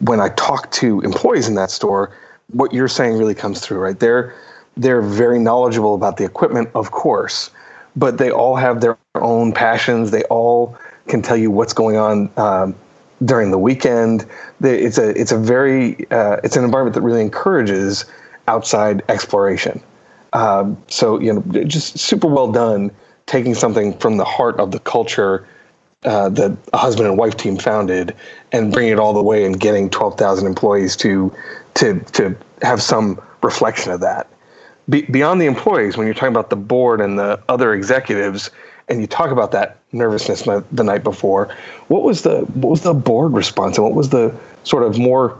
when 0.00 0.20
I 0.20 0.30
talk 0.30 0.70
to 0.72 1.00
employees 1.02 1.46
in 1.46 1.56
that 1.56 1.70
store, 1.70 2.16
what 2.52 2.72
you're 2.72 2.88
saying 2.88 3.18
really 3.18 3.34
comes 3.34 3.60
through. 3.60 3.80
Right, 3.80 3.98
they're 3.98 4.34
they're 4.78 5.02
very 5.02 5.38
knowledgeable 5.38 5.94
about 5.94 6.16
the 6.16 6.24
equipment, 6.24 6.70
of 6.74 6.90
course, 6.92 7.50
but 7.96 8.16
they 8.16 8.30
all 8.30 8.56
have 8.56 8.80
their 8.80 8.96
own 9.14 9.52
passions. 9.52 10.10
They 10.10 10.22
all 10.24 10.78
can 11.08 11.22
tell 11.22 11.36
you 11.36 11.50
what's 11.50 11.72
going 11.72 11.96
on 11.96 12.30
um, 12.36 12.74
during 13.24 13.50
the 13.50 13.58
weekend. 13.58 14.26
It's 14.60 14.98
a 14.98 15.10
it's 15.10 15.32
a 15.32 15.38
very 15.38 16.10
uh, 16.10 16.38
it's 16.44 16.56
an 16.56 16.64
environment 16.64 16.94
that 16.94 17.02
really 17.02 17.22
encourages 17.22 18.04
outside 18.48 19.02
exploration. 19.08 19.80
Um, 20.32 20.80
so 20.88 21.20
you 21.20 21.32
know, 21.32 21.64
just 21.64 21.98
super 21.98 22.26
well 22.26 22.50
done 22.50 22.90
taking 23.26 23.54
something 23.54 23.96
from 23.98 24.16
the 24.16 24.24
heart 24.24 24.58
of 24.60 24.70
the 24.70 24.78
culture 24.78 25.46
uh, 26.04 26.28
that 26.28 26.56
a 26.72 26.76
husband 26.76 27.08
and 27.08 27.18
wife 27.18 27.36
team 27.36 27.56
founded 27.56 28.14
and 28.52 28.72
bringing 28.72 28.92
it 28.92 28.98
all 28.98 29.12
the 29.12 29.22
way 29.22 29.44
and 29.44 29.58
getting 29.58 29.90
twelve 29.90 30.16
thousand 30.16 30.46
employees 30.46 30.96
to 30.96 31.34
to 31.74 32.00
to 32.12 32.36
have 32.62 32.82
some 32.82 33.20
reflection 33.42 33.92
of 33.92 34.00
that. 34.00 34.26
Be, 34.88 35.02
beyond 35.02 35.40
the 35.40 35.46
employees, 35.46 35.96
when 35.96 36.06
you're 36.06 36.14
talking 36.14 36.28
about 36.28 36.50
the 36.50 36.56
board 36.56 37.00
and 37.00 37.18
the 37.18 37.40
other 37.48 37.74
executives, 37.74 38.50
and 38.88 39.00
you 39.00 39.06
talk 39.06 39.30
about 39.30 39.52
that 39.52 39.78
nervousness 39.92 40.42
the 40.42 40.84
night 40.84 41.02
before. 41.02 41.54
What 41.88 42.02
was 42.02 42.22
the 42.22 42.40
what 42.54 42.70
was 42.70 42.82
the 42.82 42.94
board 42.94 43.32
response, 43.32 43.76
and 43.76 43.84
what 43.84 43.94
was 43.94 44.10
the 44.10 44.34
sort 44.64 44.82
of 44.82 44.98
more 44.98 45.38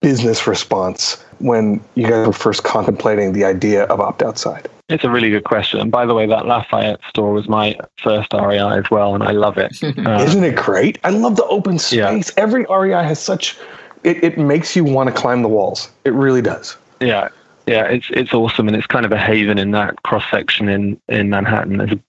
business 0.00 0.46
response 0.46 1.22
when 1.40 1.80
you 1.94 2.08
guys 2.08 2.26
were 2.26 2.32
first 2.32 2.62
contemplating 2.62 3.32
the 3.32 3.44
idea 3.44 3.84
of 3.84 4.00
opt 4.00 4.22
outside? 4.22 4.68
It's 4.88 5.04
a 5.04 5.10
really 5.10 5.28
good 5.28 5.44
question. 5.44 5.80
And 5.80 5.90
by 5.90 6.06
the 6.06 6.14
way, 6.14 6.26
that 6.26 6.46
Lafayette 6.46 7.00
store 7.08 7.32
was 7.32 7.46
my 7.46 7.76
first 7.98 8.32
REI 8.32 8.78
as 8.78 8.90
well, 8.90 9.14
and 9.14 9.22
I 9.22 9.32
love 9.32 9.58
it. 9.58 9.78
Uh, 9.98 10.22
Isn't 10.22 10.44
it 10.44 10.56
great? 10.56 10.98
I 11.04 11.10
love 11.10 11.36
the 11.36 11.44
open 11.46 11.78
space. 11.78 11.96
Yeah. 12.28 12.42
Every 12.42 12.64
REI 12.70 13.02
has 13.02 13.18
such 13.18 13.58
it, 14.04 14.22
it 14.22 14.38
makes 14.38 14.76
you 14.76 14.84
want 14.84 15.08
to 15.08 15.14
climb 15.14 15.42
the 15.42 15.48
walls. 15.48 15.90
It 16.04 16.12
really 16.12 16.42
does. 16.42 16.76
Yeah. 17.00 17.28
Yeah, 17.66 17.84
it's 17.84 18.06
it's 18.10 18.32
awesome, 18.32 18.66
and 18.66 18.74
it's 18.74 18.86
kind 18.86 19.04
of 19.04 19.12
a 19.12 19.18
haven 19.18 19.58
in 19.58 19.72
that 19.72 20.02
cross 20.02 20.24
section 20.30 20.70
in 20.70 20.98
in 21.10 21.28
Manhattan. 21.28 21.76
There's 21.76 21.92
a 21.92 22.00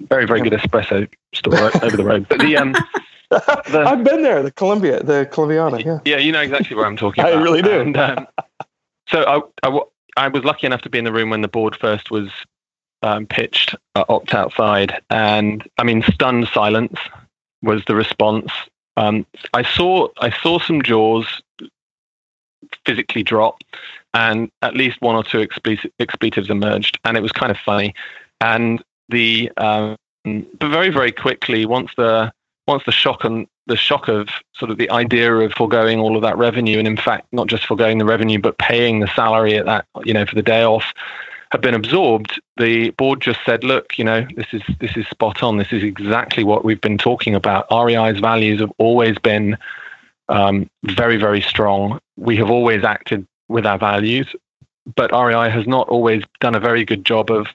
very 0.00 0.26
very 0.26 0.40
good 0.40 0.52
espresso 0.52 1.08
store 1.34 1.70
over 1.82 1.96
the 1.96 2.04
road. 2.04 2.26
But 2.28 2.40
the 2.40 2.56
um, 2.56 2.72
the, 3.30 3.84
I've 3.86 4.04
been 4.04 4.22
there, 4.22 4.42
the 4.42 4.52
Columbia, 4.52 5.02
the 5.02 5.28
Columbiana. 5.32 5.84
Yeah, 5.84 5.98
yeah, 6.04 6.16
you 6.18 6.32
know 6.32 6.40
exactly 6.40 6.76
where 6.76 6.86
I'm 6.86 6.96
talking 6.96 7.24
about. 7.24 7.36
I 7.36 7.42
really 7.42 7.62
do. 7.62 7.80
And, 7.80 7.96
um, 7.96 8.26
so 9.08 9.22
I, 9.62 9.68
I, 9.68 9.80
I 10.16 10.28
was 10.28 10.44
lucky 10.44 10.66
enough 10.66 10.82
to 10.82 10.90
be 10.90 10.98
in 10.98 11.04
the 11.04 11.12
room 11.12 11.30
when 11.30 11.40
the 11.40 11.48
board 11.48 11.76
first 11.76 12.10
was 12.10 12.30
um, 13.02 13.26
pitched 13.26 13.74
uh, 13.94 14.04
opt 14.08 14.34
outside, 14.34 15.00
and 15.10 15.68
I 15.78 15.84
mean 15.84 16.02
stunned 16.02 16.48
silence 16.48 16.98
was 17.62 17.82
the 17.86 17.94
response. 17.94 18.52
Um, 18.96 19.26
I 19.54 19.62
saw 19.62 20.08
I 20.18 20.30
saw 20.30 20.58
some 20.58 20.82
jaws 20.82 21.42
physically 22.84 23.22
drop, 23.22 23.62
and 24.14 24.50
at 24.62 24.74
least 24.74 25.00
one 25.00 25.16
or 25.16 25.24
two 25.24 25.46
expletives 25.98 26.50
emerged, 26.50 26.98
and 27.04 27.16
it 27.16 27.20
was 27.20 27.32
kind 27.32 27.50
of 27.50 27.58
funny. 27.58 27.94
And 28.40 28.82
the 29.08 29.50
um, 29.56 29.96
but 30.24 30.70
very 30.70 30.90
very 30.90 31.12
quickly 31.12 31.66
once 31.66 31.90
the 31.96 32.32
once 32.66 32.82
the 32.84 32.92
shock 32.92 33.24
and 33.24 33.46
the 33.66 33.76
shock 33.76 34.08
of 34.08 34.28
sort 34.54 34.70
of 34.70 34.78
the 34.78 34.90
idea 34.90 35.32
of 35.34 35.52
foregoing 35.52 35.98
all 35.98 36.16
of 36.16 36.22
that 36.22 36.36
revenue 36.36 36.78
and 36.78 36.88
in 36.88 36.96
fact 36.96 37.26
not 37.32 37.46
just 37.46 37.66
foregoing 37.66 37.98
the 37.98 38.04
revenue 38.04 38.38
but 38.38 38.58
paying 38.58 39.00
the 39.00 39.06
salary 39.08 39.56
at 39.56 39.66
that 39.66 39.86
you 40.04 40.12
know 40.12 40.26
for 40.26 40.34
the 40.34 40.42
day 40.42 40.64
off 40.64 40.92
had 41.50 41.60
been 41.60 41.74
absorbed 41.74 42.40
the 42.56 42.90
board 42.90 43.20
just 43.20 43.38
said 43.44 43.62
look 43.62 43.96
you 43.98 44.04
know 44.04 44.26
this 44.36 44.46
is 44.52 44.62
this 44.80 44.96
is 44.96 45.06
spot 45.08 45.42
on. 45.42 45.58
This 45.58 45.72
is 45.72 45.82
exactly 45.82 46.42
what 46.42 46.64
we've 46.64 46.80
been 46.80 46.98
talking 46.98 47.34
about. 47.34 47.66
Rei's 47.70 48.18
values 48.18 48.60
have 48.60 48.72
always 48.78 49.16
been 49.18 49.56
um, 50.28 50.68
very 50.84 51.16
very 51.16 51.40
strong. 51.40 52.00
We 52.16 52.36
have 52.38 52.50
always 52.50 52.82
acted 52.82 53.26
with 53.48 53.64
our 53.64 53.78
values 53.78 54.34
but 54.94 55.10
rei 55.12 55.50
has 55.50 55.66
not 55.66 55.88
always 55.88 56.22
done 56.40 56.54
a 56.54 56.60
very 56.60 56.84
good 56.84 57.04
job 57.04 57.30
of 57.30 57.48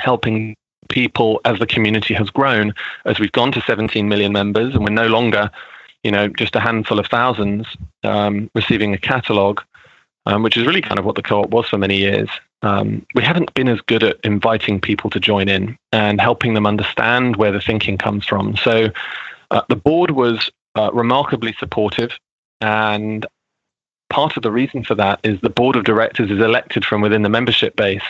helping 0.00 0.56
people 0.88 1.40
as 1.44 1.58
the 1.58 1.66
community 1.66 2.14
has 2.14 2.28
grown, 2.30 2.74
as 3.06 3.18
we've 3.18 3.32
gone 3.32 3.52
to 3.52 3.60
17 3.62 4.08
million 4.08 4.32
members, 4.32 4.74
and 4.74 4.84
we're 4.84 4.90
no 4.90 5.06
longer, 5.06 5.50
you 6.02 6.10
know, 6.10 6.28
just 6.28 6.56
a 6.56 6.60
handful 6.60 6.98
of 6.98 7.06
thousands 7.06 7.66
um, 8.04 8.50
receiving 8.54 8.92
a 8.92 8.98
catalogue, 8.98 9.62
um, 10.26 10.42
which 10.42 10.56
is 10.56 10.66
really 10.66 10.82
kind 10.82 10.98
of 10.98 11.04
what 11.04 11.14
the 11.14 11.22
co-op 11.22 11.50
was 11.50 11.68
for 11.68 11.78
many 11.78 11.96
years. 11.96 12.28
Um, 12.62 13.06
we 13.14 13.22
haven't 13.22 13.54
been 13.54 13.68
as 13.68 13.80
good 13.80 14.02
at 14.02 14.18
inviting 14.22 14.80
people 14.80 15.08
to 15.10 15.20
join 15.20 15.48
in 15.48 15.78
and 15.92 16.20
helping 16.20 16.52
them 16.52 16.66
understand 16.66 17.36
where 17.36 17.52
the 17.52 17.60
thinking 17.60 17.96
comes 17.96 18.26
from. 18.26 18.56
So 18.56 18.90
uh, 19.50 19.62
the 19.68 19.76
board 19.76 20.10
was 20.10 20.50
uh, 20.76 20.90
remarkably 20.92 21.54
supportive, 21.58 22.10
and 22.60 23.26
part 24.10 24.36
of 24.36 24.42
the 24.42 24.50
reason 24.50 24.84
for 24.84 24.94
that 24.96 25.20
is 25.22 25.40
the 25.40 25.48
board 25.48 25.76
of 25.76 25.84
directors 25.84 26.30
is 26.30 26.40
elected 26.40 26.84
from 26.84 27.00
within 27.00 27.22
the 27.22 27.28
membership 27.28 27.76
base. 27.76 28.02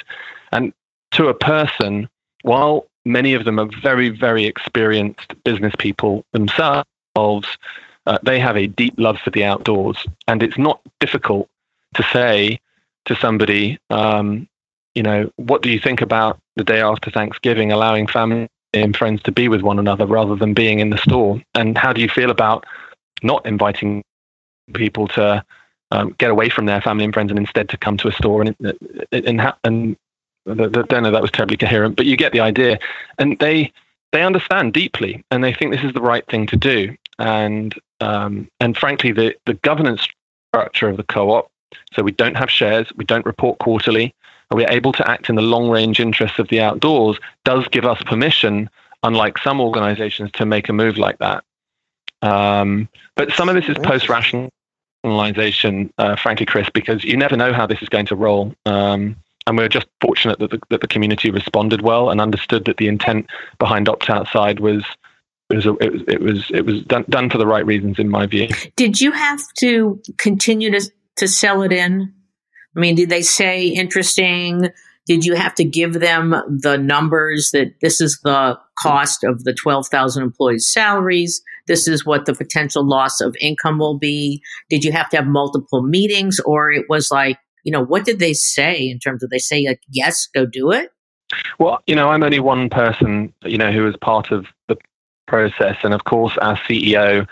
And 0.50 0.72
to 1.12 1.28
a 1.28 1.34
person, 1.34 2.08
while 2.42 2.86
many 3.04 3.34
of 3.34 3.44
them 3.44 3.58
are 3.58 3.68
very, 3.82 4.08
very 4.08 4.44
experienced 4.44 5.34
business 5.44 5.74
people 5.78 6.24
themselves, 6.32 6.86
uh, 8.06 8.18
they 8.22 8.38
have 8.38 8.56
a 8.56 8.66
deep 8.66 8.94
love 8.98 9.18
for 9.18 9.30
the 9.30 9.44
outdoors. 9.44 10.06
And 10.28 10.42
it's 10.42 10.58
not 10.58 10.80
difficult 11.00 11.48
to 11.94 12.02
say 12.12 12.60
to 13.06 13.16
somebody, 13.16 13.78
um, 13.90 14.48
you 14.94 15.02
know, 15.02 15.30
what 15.36 15.62
do 15.62 15.70
you 15.70 15.78
think 15.78 16.00
about 16.00 16.38
the 16.56 16.64
day 16.64 16.80
after 16.80 17.10
Thanksgiving, 17.10 17.72
allowing 17.72 18.06
family 18.06 18.48
and 18.72 18.96
friends 18.96 19.22
to 19.22 19.32
be 19.32 19.48
with 19.48 19.62
one 19.62 19.78
another 19.78 20.06
rather 20.06 20.36
than 20.36 20.54
being 20.54 20.80
in 20.80 20.90
the 20.90 20.98
store? 20.98 21.40
And 21.54 21.76
how 21.76 21.92
do 21.92 22.00
you 22.00 22.08
feel 22.08 22.30
about 22.30 22.64
not 23.22 23.44
inviting 23.46 24.02
people 24.74 25.08
to 25.08 25.44
um, 25.90 26.14
get 26.18 26.30
away 26.30 26.48
from 26.48 26.66
their 26.66 26.80
family 26.80 27.04
and 27.04 27.12
friends 27.12 27.30
and 27.30 27.38
instead 27.38 27.68
to 27.70 27.76
come 27.76 27.96
to 27.98 28.08
a 28.08 28.12
store 28.12 28.42
and 28.42 28.56
and, 28.60 29.26
and, 29.26 29.52
and 29.64 29.96
don't 30.54 31.02
know 31.02 31.10
that 31.10 31.22
was 31.22 31.30
terribly 31.30 31.56
coherent, 31.56 31.96
but 31.96 32.06
you 32.06 32.16
get 32.16 32.32
the 32.32 32.40
idea. 32.40 32.78
And 33.18 33.38
they 33.38 33.72
they 34.12 34.22
understand 34.22 34.72
deeply, 34.72 35.24
and 35.30 35.44
they 35.44 35.52
think 35.52 35.72
this 35.72 35.84
is 35.84 35.92
the 35.92 36.00
right 36.00 36.26
thing 36.26 36.46
to 36.48 36.56
do. 36.56 36.96
And 37.18 37.74
um, 38.00 38.48
and 38.60 38.76
frankly, 38.76 39.12
the 39.12 39.34
the 39.46 39.54
governance 39.54 40.06
structure 40.48 40.88
of 40.88 40.96
the 40.96 41.04
co-op. 41.04 41.50
So 41.92 42.02
we 42.02 42.12
don't 42.12 42.36
have 42.36 42.50
shares, 42.50 42.88
we 42.96 43.04
don't 43.04 43.24
report 43.24 43.58
quarterly, 43.58 44.14
and 44.50 44.58
we're 44.58 44.70
able 44.70 44.92
to 44.92 45.08
act 45.08 45.28
in 45.28 45.36
the 45.36 45.42
long 45.42 45.68
range 45.68 46.00
interests 46.00 46.38
of 46.38 46.48
the 46.48 46.60
outdoors. 46.60 47.18
Does 47.44 47.66
give 47.68 47.84
us 47.84 48.02
permission, 48.02 48.68
unlike 49.02 49.38
some 49.38 49.60
organisations, 49.60 50.32
to 50.32 50.46
make 50.46 50.68
a 50.68 50.72
move 50.72 50.98
like 50.98 51.18
that. 51.18 51.44
Um, 52.22 52.88
but 53.16 53.32
some 53.32 53.48
of 53.48 53.54
this 53.54 53.68
is 53.68 53.78
post 53.78 54.08
rationalization, 54.08 55.92
uh, 55.98 56.16
frankly, 56.16 56.46
Chris, 56.46 56.68
because 56.74 57.04
you 57.04 57.16
never 57.16 57.36
know 57.36 57.52
how 57.52 57.66
this 57.66 57.80
is 57.82 57.88
going 57.88 58.06
to 58.06 58.16
roll. 58.16 58.54
Um, 58.66 59.16
and 59.46 59.56
we 59.56 59.64
are 59.64 59.68
just 59.68 59.86
fortunate 60.00 60.38
that 60.38 60.50
the, 60.50 60.60
that 60.70 60.80
the 60.80 60.86
community 60.86 61.30
responded 61.30 61.82
well 61.82 62.10
and 62.10 62.20
understood 62.20 62.64
that 62.66 62.76
the 62.76 62.88
intent 62.88 63.26
behind 63.58 63.88
opt 63.88 64.10
outside 64.10 64.60
was 64.60 64.84
it 65.50 65.56
was, 65.56 65.66
it 65.66 65.92
was 65.92 66.02
it 66.06 66.20
was 66.20 66.50
it 66.50 66.64
was 66.64 66.82
done, 66.82 67.04
done 67.08 67.30
for 67.30 67.38
the 67.38 67.46
right 67.46 67.66
reasons 67.66 67.98
in 67.98 68.08
my 68.08 68.26
view. 68.26 68.48
Did 68.76 69.00
you 69.00 69.12
have 69.12 69.40
to 69.58 70.00
continue 70.18 70.70
to 70.70 70.90
to 71.16 71.28
sell 71.28 71.62
it 71.62 71.72
in? 71.72 72.12
I 72.76 72.80
mean, 72.80 72.94
did 72.94 73.08
they 73.08 73.22
say 73.22 73.66
interesting? 73.66 74.68
Did 75.06 75.24
you 75.24 75.34
have 75.34 75.56
to 75.56 75.64
give 75.64 75.94
them 75.94 76.30
the 76.48 76.76
numbers 76.78 77.50
that 77.50 77.74
this 77.80 78.00
is 78.00 78.20
the 78.22 78.56
cost 78.78 79.24
of 79.24 79.42
the 79.42 79.52
12,000 79.52 80.22
employees' 80.22 80.70
salaries? 80.72 81.42
This 81.66 81.88
is 81.88 82.06
what 82.06 82.26
the 82.26 82.34
potential 82.34 82.86
loss 82.86 83.20
of 83.20 83.34
income 83.40 83.78
will 83.78 83.98
be? 83.98 84.40
Did 84.68 84.84
you 84.84 84.92
have 84.92 85.08
to 85.10 85.16
have 85.16 85.26
multiple 85.26 85.82
meetings 85.82 86.38
or 86.40 86.70
it 86.70 86.86
was 86.88 87.10
like, 87.10 87.38
you 87.64 87.72
know, 87.72 87.84
what 87.84 88.04
did 88.04 88.18
they 88.18 88.32
say 88.32 88.88
in 88.88 88.98
terms 88.98 89.22
of 89.22 89.30
they 89.30 89.38
say 89.38 89.66
like, 89.66 89.80
yes, 89.88 90.28
go 90.34 90.46
do 90.46 90.72
it? 90.72 90.90
Well, 91.58 91.80
you 91.86 91.94
know, 91.94 92.10
I'm 92.10 92.22
only 92.22 92.40
one 92.40 92.68
person, 92.68 93.32
you 93.44 93.58
know, 93.58 93.70
who 93.70 93.84
was 93.84 93.96
part 93.96 94.30
of 94.30 94.46
the 94.68 94.76
process. 95.26 95.76
And 95.82 95.94
of 95.94 96.04
course, 96.04 96.36
our 96.38 96.56
CEO, 96.56 97.26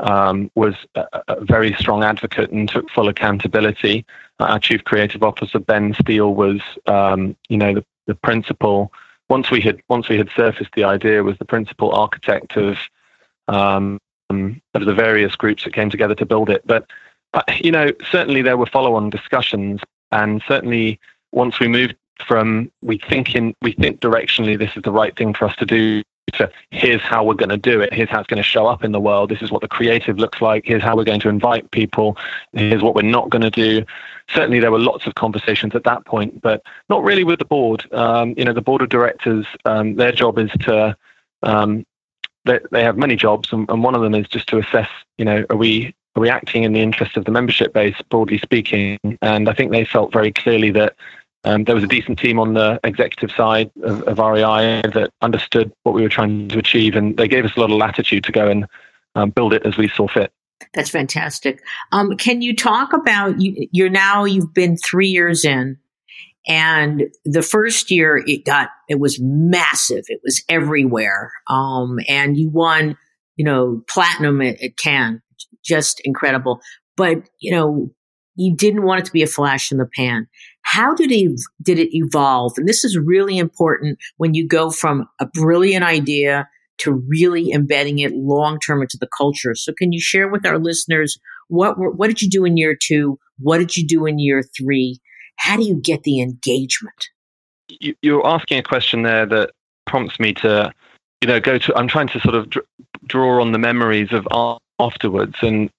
um, 0.00 0.50
was 0.54 0.74
a, 0.94 1.04
a, 1.28 1.44
very 1.44 1.72
strong 1.74 2.02
advocate 2.02 2.50
and 2.50 2.68
took 2.68 2.90
full 2.90 3.08
accountability. 3.08 4.04
Uh, 4.40 4.44
our 4.44 4.58
chief 4.58 4.82
creative 4.84 5.22
officer 5.22 5.58
Ben 5.58 5.94
Steele 5.94 6.34
was, 6.34 6.60
um, 6.86 7.36
you 7.48 7.56
know, 7.56 7.74
the, 7.74 7.84
the 8.06 8.14
principal. 8.14 8.92
Once 9.28 9.50
we 9.50 9.60
had 9.60 9.80
once 9.88 10.08
we 10.08 10.18
had 10.18 10.28
surfaced 10.36 10.72
the 10.74 10.84
idea, 10.84 11.22
was 11.22 11.38
the 11.38 11.44
principal 11.44 11.92
architect 11.92 12.56
of 12.56 12.76
um, 13.48 13.98
of 14.30 14.84
the 14.84 14.94
various 14.94 15.36
groups 15.36 15.64
that 15.64 15.72
came 15.72 15.90
together 15.90 16.14
to 16.14 16.26
build 16.26 16.50
it. 16.50 16.66
But 16.66 16.86
you 17.60 17.72
know, 17.72 17.92
certainly 18.10 18.42
there 18.42 18.56
were 18.56 18.66
follow-on 18.66 19.10
discussions, 19.10 19.80
and 20.10 20.42
certainly 20.46 21.00
once 21.32 21.58
we 21.58 21.68
moved 21.68 21.96
from 22.26 22.70
we 22.82 22.98
think 22.98 23.34
in 23.34 23.54
we 23.60 23.72
think 23.72 24.00
directionally 24.00 24.58
this 24.58 24.76
is 24.76 24.82
the 24.82 24.92
right 24.92 25.16
thing 25.16 25.34
for 25.34 25.46
us 25.46 25.56
to 25.56 25.66
do 25.66 26.02
to 26.32 26.50
here's 26.70 27.02
how 27.02 27.24
we're 27.24 27.34
going 27.34 27.48
to 27.48 27.56
do 27.56 27.80
it 27.80 27.92
here's 27.92 28.08
how 28.08 28.20
it's 28.20 28.28
going 28.28 28.38
to 28.38 28.42
show 28.42 28.66
up 28.66 28.84
in 28.84 28.92
the 28.92 29.00
world 29.00 29.30
this 29.30 29.42
is 29.42 29.50
what 29.50 29.60
the 29.60 29.68
creative 29.68 30.18
looks 30.18 30.40
like 30.40 30.64
here's 30.64 30.82
how 30.82 30.96
we're 30.96 31.04
going 31.04 31.20
to 31.20 31.28
invite 31.28 31.70
people 31.70 32.16
here's 32.52 32.82
what 32.82 32.94
we're 32.94 33.02
not 33.02 33.30
going 33.30 33.42
to 33.42 33.50
do. 33.50 33.84
Certainly 34.30 34.60
there 34.60 34.72
were 34.72 34.78
lots 34.78 35.06
of 35.06 35.14
conversations 35.16 35.74
at 35.74 35.84
that 35.84 36.06
point 36.06 36.40
but 36.40 36.62
not 36.88 37.02
really 37.02 37.24
with 37.24 37.40
the 37.40 37.44
board. 37.44 37.84
Um, 37.92 38.34
you 38.36 38.44
know 38.44 38.52
the 38.52 38.62
board 38.62 38.80
of 38.80 38.88
directors 38.88 39.46
um, 39.64 39.96
their 39.96 40.12
job 40.12 40.38
is 40.38 40.50
to 40.60 40.96
um, 41.42 41.84
they, 42.46 42.60
have 42.72 42.96
many 42.96 43.16
jobs 43.16 43.52
and 43.52 43.68
one 43.68 43.94
of 43.94 44.02
them 44.02 44.14
is 44.14 44.28
just 44.28 44.48
to 44.48 44.58
assess 44.58 44.88
you 45.18 45.24
know 45.24 45.44
are 45.50 45.56
we 45.56 45.94
are 46.16 46.20
we 46.20 46.28
acting 46.28 46.62
in 46.62 46.72
the 46.72 46.80
interest 46.80 47.16
of 47.16 47.24
the 47.24 47.30
membership 47.30 47.72
base 47.72 47.96
broadly 48.10 48.38
speaking 48.38 48.98
and 49.22 49.48
i 49.48 49.52
think 49.52 49.70
they 49.70 49.84
felt 49.84 50.12
very 50.12 50.32
clearly 50.32 50.70
that 50.70 50.94
um, 51.44 51.64
there 51.64 51.74
was 51.74 51.84
a 51.84 51.88
decent 51.88 52.18
team 52.18 52.38
on 52.38 52.54
the 52.54 52.80
executive 52.84 53.30
side 53.36 53.70
of, 53.82 54.02
of, 54.02 54.18
REI 54.18 54.82
that 54.94 55.10
understood 55.20 55.72
what 55.82 55.94
we 55.94 56.02
were 56.02 56.08
trying 56.08 56.48
to 56.48 56.58
achieve, 56.58 56.96
and 56.96 57.16
they 57.16 57.28
gave 57.28 57.44
us 57.44 57.52
a 57.56 57.60
lot 57.60 57.70
of 57.70 57.76
latitude 57.76 58.24
to 58.24 58.32
go 58.32 58.48
and 58.48 58.66
um, 59.14 59.30
build 59.30 59.52
it 59.52 59.64
as 59.66 59.76
we 59.76 59.88
saw 59.88 60.08
fit. 60.08 60.32
That's 60.72 60.90
fantastic. 60.90 61.62
Um, 61.92 62.16
can 62.16 62.40
you 62.40 62.56
talk 62.56 62.92
about 62.92 63.40
you, 63.40 63.68
you're 63.72 63.90
now 63.90 64.24
you've 64.24 64.54
been 64.54 64.76
three 64.76 65.08
years 65.08 65.44
in, 65.44 65.76
and 66.46 67.04
the 67.24 67.42
first 67.42 67.90
year 67.90 68.22
it 68.26 68.44
got 68.44 68.70
it 68.88 68.98
was 68.98 69.20
massive. 69.20 70.04
It 70.08 70.20
was 70.24 70.42
everywhere, 70.48 71.32
um, 71.48 71.98
and 72.08 72.36
you 72.38 72.48
won, 72.48 72.96
you 73.36 73.44
know, 73.44 73.82
platinum 73.88 74.40
at, 74.40 74.62
at 74.62 74.78
Cannes, 74.78 75.20
just 75.64 76.00
incredible. 76.04 76.60
But 76.96 77.28
you 77.40 77.52
know, 77.52 77.90
you 78.36 78.54
didn't 78.54 78.82
want 78.82 79.00
it 79.00 79.06
to 79.06 79.12
be 79.12 79.22
a 79.22 79.28
flash 79.28 79.70
in 79.70 79.78
the 79.78 79.88
pan. 79.96 80.26
How 80.62 80.94
did 80.94 81.12
it, 81.12 81.40
did 81.62 81.78
it 81.78 81.90
evolve? 81.92 82.54
And 82.56 82.66
this 82.68 82.84
is 82.84 82.98
really 82.98 83.38
important 83.38 83.98
when 84.16 84.34
you 84.34 84.46
go 84.46 84.70
from 84.70 85.06
a 85.20 85.26
brilliant 85.26 85.84
idea 85.84 86.48
to 86.78 87.02
really 87.08 87.52
embedding 87.52 88.00
it 88.00 88.12
long 88.12 88.58
term 88.58 88.82
into 88.82 88.98
the 89.00 89.08
culture. 89.16 89.54
So 89.54 89.72
can 89.72 89.92
you 89.92 90.00
share 90.00 90.28
with 90.28 90.44
our 90.44 90.58
listeners 90.58 91.18
what 91.48 91.74
what 91.76 92.08
did 92.08 92.22
you 92.22 92.28
do 92.28 92.44
in 92.44 92.56
year 92.56 92.76
2? 92.80 93.18
What 93.38 93.58
did 93.58 93.76
you 93.76 93.86
do 93.86 94.06
in 94.06 94.18
year 94.18 94.42
3? 94.56 94.98
How 95.36 95.56
do 95.56 95.64
you 95.64 95.80
get 95.80 96.02
the 96.02 96.20
engagement? 96.20 97.10
You're 98.02 98.26
asking 98.26 98.58
a 98.58 98.62
question 98.62 99.02
there 99.02 99.26
that 99.26 99.50
prompts 99.86 100.18
me 100.18 100.32
to 100.34 100.72
you 101.20 101.28
know 101.28 101.40
go 101.40 101.58
to 101.58 101.76
I'm 101.76 101.88
trying 101.88 102.08
to 102.08 102.20
sort 102.20 102.34
of 102.34 102.52
draw 103.06 103.40
on 103.40 103.52
the 103.52 103.58
memories 103.58 104.12
of 104.12 104.26
afterwards. 104.78 105.36
And 105.42 105.70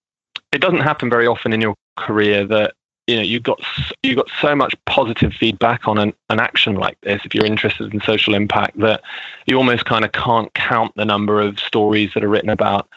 it 0.52 0.62
doesn't 0.62 0.82
happen 0.82 1.10
very 1.10 1.28
often 1.28 1.54
in 1.54 1.62
your 1.62 1.76
career 1.98 2.46
that 2.46 2.74
you 3.08 3.16
know 3.16 3.22
you 3.22 3.40
got 3.40 3.62
you 4.02 4.16
got 4.16 4.30
so 4.42 4.56
much 4.56 4.76
positive 4.86 5.34
feedback 5.34 5.88
on 5.88 5.98
an, 5.98 6.14
an 6.30 6.40
action 6.40 6.76
like 6.76 7.00
this 7.02 7.22
if 7.24 7.36
you're 7.36 7.46
interested 7.46 7.94
in 7.94 8.02
social 8.02 8.34
impact 8.34 8.80
that 8.80 9.02
you 9.46 9.58
almost 9.58 9.86
kind 9.86 10.04
of 10.04 10.12
can't 10.12 10.54
count 10.54 10.92
the 10.96 11.06
number 11.06 11.40
of 11.40 11.60
stories 11.60 12.12
that 12.14 12.24
are 12.24 12.30
written 12.30 12.50
about 12.50 12.88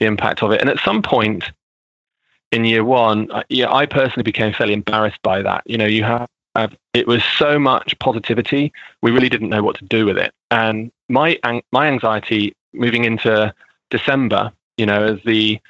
the 0.00 0.06
impact 0.06 0.42
of 0.42 0.52
it. 0.52 0.60
And 0.60 0.70
at 0.70 0.78
some 0.80 1.02
point 1.02 1.44
in 2.50 2.64
year 2.64 2.82
one 2.82 3.28
yeah 3.50 3.70
i 3.70 3.84
personally 3.84 4.22
became 4.22 4.54
fairly 4.54 4.72
embarrassed 4.72 5.20
by 5.22 5.42
that. 5.42 5.62
You 5.66 5.76
know 5.76 5.86
you 5.86 6.02
have, 6.04 6.28
it 6.94 7.06
was 7.06 7.22
so 7.36 7.58
much 7.58 7.96
positivity 7.98 8.72
we 9.02 9.10
really 9.10 9.28
didn't 9.28 9.50
know 9.50 9.62
what 9.62 9.76
to 9.78 9.84
do 9.84 10.06
with 10.06 10.18
it. 10.18 10.32
And 10.50 10.90
my 11.08 11.38
my 11.72 11.88
anxiety 11.88 12.54
moving 12.72 13.04
into 13.04 13.52
december 13.90 14.52
you 14.78 14.86
know 14.86 15.04
as 15.04 15.20
the 15.24 15.60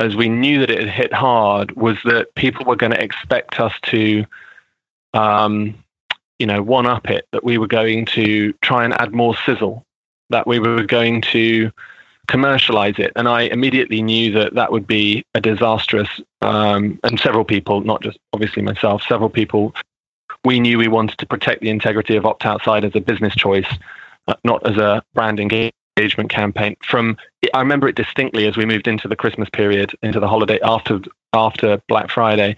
as 0.00 0.14
we 0.14 0.28
knew 0.28 0.60
that 0.60 0.70
it 0.70 0.80
had 0.80 0.88
hit 0.88 1.12
hard, 1.12 1.72
was 1.72 1.96
that 2.04 2.34
people 2.34 2.64
were 2.64 2.76
going 2.76 2.92
to 2.92 3.02
expect 3.02 3.58
us 3.58 3.72
to, 3.82 4.24
um, 5.12 5.74
you 6.38 6.46
know, 6.46 6.62
one 6.62 6.86
up 6.86 7.10
it, 7.10 7.26
that 7.32 7.42
we 7.42 7.58
were 7.58 7.66
going 7.66 8.06
to 8.06 8.52
try 8.62 8.84
and 8.84 8.94
add 9.00 9.12
more 9.12 9.34
sizzle, 9.44 9.84
that 10.30 10.46
we 10.46 10.60
were 10.60 10.84
going 10.84 11.20
to 11.20 11.72
commercialize 12.28 12.94
it. 12.98 13.10
And 13.16 13.28
I 13.28 13.42
immediately 13.42 14.02
knew 14.02 14.30
that 14.32 14.54
that 14.54 14.70
would 14.70 14.86
be 14.86 15.24
a 15.34 15.40
disastrous, 15.40 16.08
um, 16.42 17.00
and 17.02 17.18
several 17.18 17.44
people, 17.44 17.80
not 17.80 18.02
just 18.02 18.18
obviously 18.32 18.62
myself, 18.62 19.02
several 19.02 19.30
people, 19.30 19.74
we 20.44 20.60
knew 20.60 20.78
we 20.78 20.86
wanted 20.86 21.18
to 21.18 21.26
protect 21.26 21.62
the 21.62 21.70
integrity 21.70 22.14
of 22.14 22.24
Opt 22.24 22.46
Outside 22.46 22.84
as 22.84 22.94
a 22.94 23.00
business 23.00 23.34
choice, 23.34 23.66
uh, 24.28 24.34
not 24.44 24.64
as 24.64 24.76
a 24.76 25.02
brand 25.14 25.40
engagement 25.40 25.74
engagement 25.98 26.30
campaign 26.30 26.76
from 26.82 27.16
I 27.54 27.60
remember 27.60 27.88
it 27.88 27.96
distinctly 27.96 28.46
as 28.46 28.56
we 28.56 28.64
moved 28.64 28.86
into 28.86 29.08
the 29.08 29.16
Christmas 29.16 29.48
period, 29.50 29.92
into 30.02 30.20
the 30.20 30.28
holiday 30.28 30.58
after 30.62 31.00
after 31.32 31.80
Black 31.88 32.10
Friday. 32.10 32.56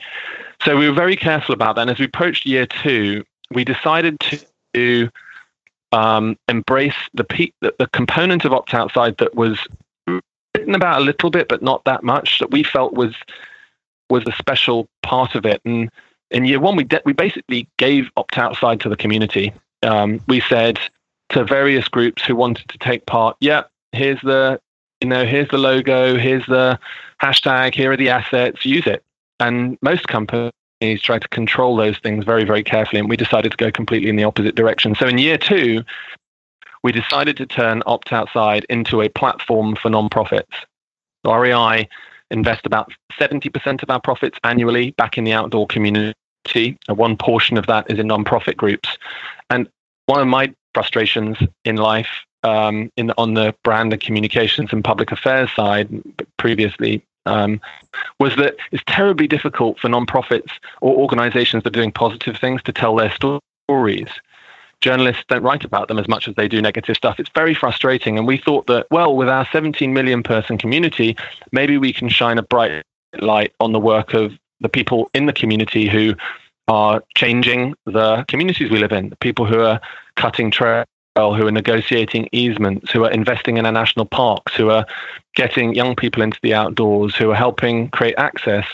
So 0.63 0.77
we 0.77 0.89
were 0.89 0.95
very 0.95 1.17
careful 1.17 1.55
about 1.55 1.77
that. 1.77 1.83
And 1.83 1.91
as 1.91 1.99
we 1.99 2.05
approached 2.05 2.47
year 2.47 2.67
two, 2.67 3.25
we 3.51 3.65
decided 3.65 4.19
to 4.75 5.11
um, 5.93 6.37
embrace 6.49 6.95
the, 7.15 7.25
pe- 7.25 7.53
the, 7.63 7.75
the 7.79 7.89
component 7.89 8.45
of 8.45 8.53
opt 8.53 8.75
outside 8.75 9.17
that 9.19 9.35
was 9.35 9.59
written 10.07 10.75
about 10.75 11.01
a 11.01 11.05
little 11.05 11.31
bit, 11.31 11.49
but 11.49 11.63
not 11.63 11.83
that 11.85 12.05
much. 12.05 12.39
That 12.41 12.51
we 12.51 12.63
felt 12.63 12.93
was 12.93 13.15
was 14.11 14.25
a 14.27 14.33
special 14.33 14.89
part 15.03 15.35
of 15.35 15.47
it. 15.47 15.61
And 15.65 15.89
in 16.31 16.45
year 16.45 16.61
one, 16.61 16.77
we 16.77 16.85
de- 16.85 17.03
we 17.05 17.13
basically 17.13 17.67
gave 17.79 18.11
opt 18.17 18.37
outside 18.39 18.81
to 18.81 18.89
the 18.89 18.97
community. 18.97 19.53
Um, 19.83 20.21
we 20.29 20.41
said 20.41 20.79
to 21.31 21.45
various 21.45 21.89
groups 21.89 22.23
who 22.25 22.37
wanted 22.37 22.69
to 22.69 22.79
take 22.79 23.07
part. 23.07 23.37
Yeah, 23.41 23.65
here's 23.93 24.21
the 24.23 24.61
you 25.01 25.09
know 25.09 25.25
here's 25.25 25.49
the 25.49 25.59
logo, 25.59 26.17
here's 26.17 26.47
the 26.47 26.79
hashtag, 27.23 27.75
here 27.75 27.93
are 27.93 27.97
the 27.97 28.11
assets. 28.11 28.65
Use 28.65 28.87
it. 28.87 29.03
And 29.39 29.79
most 29.81 30.09
companies 30.09 30.53
try 31.03 31.19
to 31.19 31.29
control 31.29 31.77
those 31.77 31.99
things 31.99 32.25
very 32.25 32.45
very 32.45 32.63
carefully, 32.63 33.01
and 33.01 33.09
we 33.09 33.17
decided 33.17 33.51
to 33.53 33.57
go 33.57 33.71
completely 33.71 34.11
in 34.11 34.17
the 34.17 34.25
opposite 34.25 34.55
direction. 34.55 34.95
So 34.95 35.07
in 35.07 35.19
year 35.19 35.39
two, 35.39 35.83
we 36.83 36.93
decided 36.93 37.37
to 37.39 37.47
turn 37.47 37.83
Opt 37.87 38.13
Outside 38.13 38.67
into 38.69 39.03
a 39.03 39.09
platform 39.09 39.77
for 39.77 39.91
nonprofits. 39.91 40.55
REI 41.25 41.89
invest 42.31 42.65
about 42.65 42.93
70% 43.19 43.83
of 43.83 43.91
our 43.91 44.01
profits 44.01 44.39
annually 44.45 44.93
back 44.93 45.19
in 45.19 45.25
the 45.25 45.33
outdoor 45.33 45.67
community. 45.67 46.15
One 46.89 47.17
portion 47.17 47.59
of 47.59 47.67
that 47.67 47.91
is 47.91 47.99
in 47.99 48.09
nonprofit 48.09 48.57
groups. 48.57 48.97
And 49.51 49.69
one 50.07 50.21
of 50.21 50.29
my 50.29 50.55
frustrations 50.75 51.37
in 51.65 51.77
life 51.77 52.25
um, 52.43 52.91
in 52.97 53.13
on 53.19 53.35
the 53.35 53.55
brand 53.65 53.93
and 53.93 54.03
communications 54.03 54.73
and 54.73 54.83
public 54.83 55.13
affairs 55.13 55.51
side 55.55 55.89
previously 56.39 57.05
um, 57.27 57.61
was 58.19 58.35
that 58.37 58.57
it's 58.73 58.83
terribly 58.87 59.27
difficult 59.27 59.79
for 59.79 59.89
nonprofits 59.89 60.53
or 60.81 60.97
organizations 60.97 61.65
that 61.65 61.71
are 61.71 61.81
doing 61.81 61.93
positive 61.93 62.37
things 62.39 62.63
to 62.63 62.73
tell 62.73 62.97
their 62.97 63.13
stories. 63.13 64.09
Journalists 64.81 65.25
don't 65.29 65.43
write 65.43 65.65
about 65.65 65.89
them 65.89 65.99
as 65.99 66.09
much 66.09 66.27
as 66.27 66.35
they 66.37 66.49
do 66.49 66.63
negative 66.63 66.97
stuff. 66.97 67.21
It's 67.21 67.31
very 67.35 67.55
frustrating. 67.55 68.17
And 68.17 68.27
we 68.27 68.39
thought 68.39 68.67
that, 68.69 68.87
well, 68.91 69.15
with 69.15 69.29
our 69.29 69.47
17 69.53 69.93
million 69.93 70.23
person 70.23 70.57
community, 70.57 71.17
maybe 71.53 71.77
we 71.77 71.93
can 71.93 72.09
shine 72.09 72.39
a 72.39 72.43
bright 72.43 72.83
light 73.21 73.53
on 73.61 73.73
the 73.73 73.81
work 73.81 74.15
of 74.15 74.33
the 74.61 74.71
people 74.71 75.11
in 75.13 75.27
the 75.27 75.35
community 75.35 75.87
who 75.87 76.15
are 76.71 77.03
changing 77.17 77.75
the 77.85 78.25
communities 78.29 78.71
we 78.71 78.79
live 78.79 78.93
in, 78.93 79.09
the 79.09 79.17
people 79.17 79.45
who 79.45 79.61
are 79.61 79.81
cutting 80.15 80.53
trail, 80.53 80.85
who 81.17 81.45
are 81.45 81.51
negotiating 81.51 82.29
easements, 82.31 82.93
who 82.93 83.05
are 83.05 83.11
investing 83.11 83.57
in 83.57 83.67
our 83.67 83.73
national 83.73 84.07
parks, 84.07 84.55
who 84.55 84.71
are 84.71 84.87
getting 85.35 85.75
young 85.75 85.97
people 85.97 86.23
into 86.23 86.39
the 86.43 86.55
outdoors, 86.55 87.17
who 87.17 87.29
are 87.33 87.35
helping 87.35 87.89
create 87.89 88.15
access. 88.19 88.65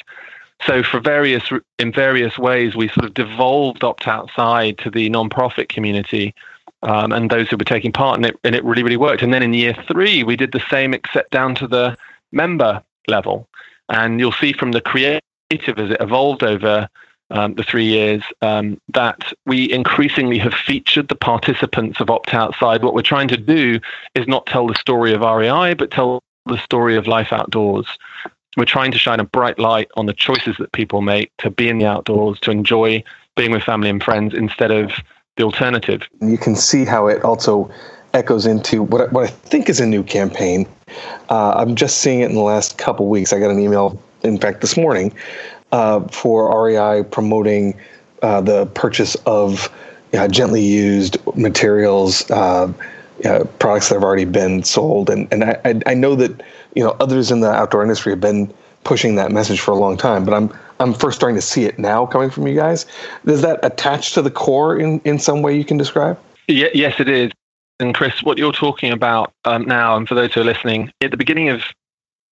So, 0.66 0.82
for 0.82 1.00
various 1.00 1.50
in 1.78 1.90
various 1.90 2.38
ways, 2.38 2.76
we 2.76 2.88
sort 2.88 3.06
of 3.06 3.14
devolved 3.14 3.82
opt 3.82 4.06
outside 4.06 4.76
to 4.78 4.90
the 4.90 5.08
nonprofit 5.08 5.70
community 5.70 6.34
um, 6.82 7.12
and 7.12 7.30
those 7.30 7.48
who 7.48 7.56
were 7.56 7.64
taking 7.64 7.92
part, 7.92 8.18
and 8.18 8.26
it 8.26 8.36
and 8.44 8.54
it 8.54 8.62
really 8.62 8.82
really 8.82 8.98
worked. 8.98 9.22
And 9.22 9.32
then 9.32 9.42
in 9.42 9.54
year 9.54 9.74
three, 9.90 10.22
we 10.22 10.36
did 10.36 10.52
the 10.52 10.62
same, 10.70 10.92
except 10.92 11.30
down 11.30 11.54
to 11.56 11.66
the 11.66 11.96
member 12.30 12.82
level. 13.08 13.48
And 13.88 14.20
you'll 14.20 14.32
see 14.32 14.52
from 14.52 14.72
the 14.72 14.82
creative 14.82 15.22
as 15.50 15.90
it 15.90 16.00
evolved 16.00 16.42
over 16.42 16.88
um, 17.30 17.54
the 17.54 17.62
three 17.62 17.84
years, 17.86 18.22
um, 18.42 18.80
that 18.92 19.32
we 19.46 19.70
increasingly 19.70 20.38
have 20.38 20.54
featured 20.54 21.08
the 21.08 21.14
participants 21.14 22.00
of 22.00 22.10
Opt 22.10 22.32
Outside. 22.34 22.82
What 22.82 22.94
we're 22.94 23.02
trying 23.02 23.28
to 23.28 23.36
do 23.36 23.80
is 24.14 24.26
not 24.26 24.46
tell 24.46 24.66
the 24.66 24.74
story 24.74 25.12
of 25.12 25.20
REI, 25.22 25.74
but 25.74 25.90
tell 25.90 26.22
the 26.46 26.58
story 26.58 26.96
of 26.96 27.06
life 27.06 27.32
outdoors. 27.32 27.86
We're 28.56 28.64
trying 28.64 28.92
to 28.92 28.98
shine 28.98 29.20
a 29.20 29.24
bright 29.24 29.58
light 29.58 29.90
on 29.96 30.06
the 30.06 30.14
choices 30.14 30.56
that 30.58 30.72
people 30.72 31.02
make 31.02 31.30
to 31.38 31.50
be 31.50 31.68
in 31.68 31.78
the 31.78 31.86
outdoors, 31.86 32.40
to 32.40 32.50
enjoy 32.50 33.02
being 33.36 33.50
with 33.50 33.62
family 33.62 33.90
and 33.90 34.02
friends 34.02 34.32
instead 34.32 34.70
of 34.70 34.92
the 35.36 35.42
alternative. 35.42 36.02
You 36.20 36.38
can 36.38 36.56
see 36.56 36.84
how 36.84 37.06
it 37.08 37.22
also 37.22 37.70
echoes 38.14 38.46
into 38.46 38.82
what, 38.82 39.12
what 39.12 39.24
I 39.24 39.26
think 39.26 39.68
is 39.68 39.78
a 39.78 39.86
new 39.86 40.02
campaign. 40.02 40.66
Uh, 41.28 41.50
I'm 41.50 41.74
just 41.74 41.98
seeing 41.98 42.20
it 42.20 42.30
in 42.30 42.34
the 42.34 42.40
last 42.40 42.78
couple 42.78 43.08
weeks. 43.08 43.32
I 43.32 43.38
got 43.38 43.50
an 43.50 43.58
email, 43.58 44.00
in 44.22 44.38
fact, 44.38 44.62
this 44.62 44.76
morning 44.76 45.12
uh, 45.72 46.00
for 46.08 46.66
REI 46.66 47.02
promoting 47.04 47.78
uh, 48.22 48.40
the 48.40 48.66
purchase 48.66 49.14
of 49.26 49.72
gently 50.30 50.62
used 50.62 51.18
materials, 51.36 52.30
uh, 52.30 52.72
products 53.58 53.88
that 53.88 53.96
have 53.96 54.04
already 54.04 54.24
been 54.24 54.62
sold. 54.62 55.10
And, 55.10 55.30
and 55.30 55.44
I, 55.44 55.80
I 55.86 55.94
know 55.94 56.14
that 56.14 56.42
you 56.74 56.82
know 56.82 56.96
others 57.00 57.30
in 57.30 57.40
the 57.40 57.50
outdoor 57.50 57.82
industry 57.82 58.12
have 58.12 58.20
been 58.20 58.52
pushing 58.84 59.16
that 59.16 59.32
message 59.32 59.60
for 59.60 59.72
a 59.72 59.76
long 59.76 59.96
time, 59.96 60.24
but 60.24 60.32
I'm 60.32 60.50
I'm 60.78 60.94
first 60.94 61.16
starting 61.16 61.36
to 61.36 61.42
see 61.42 61.64
it 61.64 61.78
now 61.78 62.06
coming 62.06 62.30
from 62.30 62.46
you 62.46 62.54
guys. 62.54 62.86
Is 63.26 63.42
that 63.42 63.58
attached 63.62 64.14
to 64.14 64.22
the 64.22 64.30
core 64.30 64.78
in, 64.78 65.00
in 65.00 65.18
some 65.18 65.42
way 65.42 65.56
you 65.56 65.64
can 65.64 65.76
describe? 65.76 66.18
Yeah, 66.48 66.68
yes, 66.74 67.00
it 67.00 67.08
is. 67.08 67.32
And 67.80 67.94
Chris, 67.94 68.22
what 68.22 68.38
you're 68.38 68.52
talking 68.52 68.92
about 68.92 69.32
um, 69.44 69.64
now, 69.64 69.96
and 69.96 70.08
for 70.08 70.14
those 70.14 70.32
who 70.32 70.40
are 70.40 70.44
listening, 70.44 70.92
at 71.02 71.10
the 71.10 71.16
beginning 71.16 71.48
of, 71.48 71.62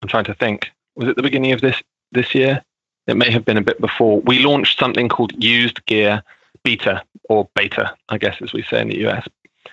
I'm 0.03 0.09
trying 0.09 0.25
to 0.25 0.35
think, 0.35 0.71
was 0.97 1.09
it 1.09 1.17
the 1.17 1.23
beginning 1.23 1.53
of 1.53 1.61
this 1.61 1.83
this 2.13 2.35
year? 2.35 2.63
It 3.07 3.17
may 3.17 3.31
have 3.31 3.45
been 3.45 3.57
a 3.57 3.63
bit 3.63 3.81
before. 3.81 4.21
We 4.21 4.39
launched 4.41 4.79
something 4.79 5.09
called 5.09 5.33
Used 5.43 5.85
Gear 5.87 6.23
Beta 6.63 7.03
or 7.29 7.49
Beta, 7.55 7.95
I 8.09 8.19
guess, 8.19 8.37
as 8.41 8.53
we 8.53 8.63
say 8.63 8.81
in 8.81 8.89
the 8.89 9.07
US. 9.07 9.27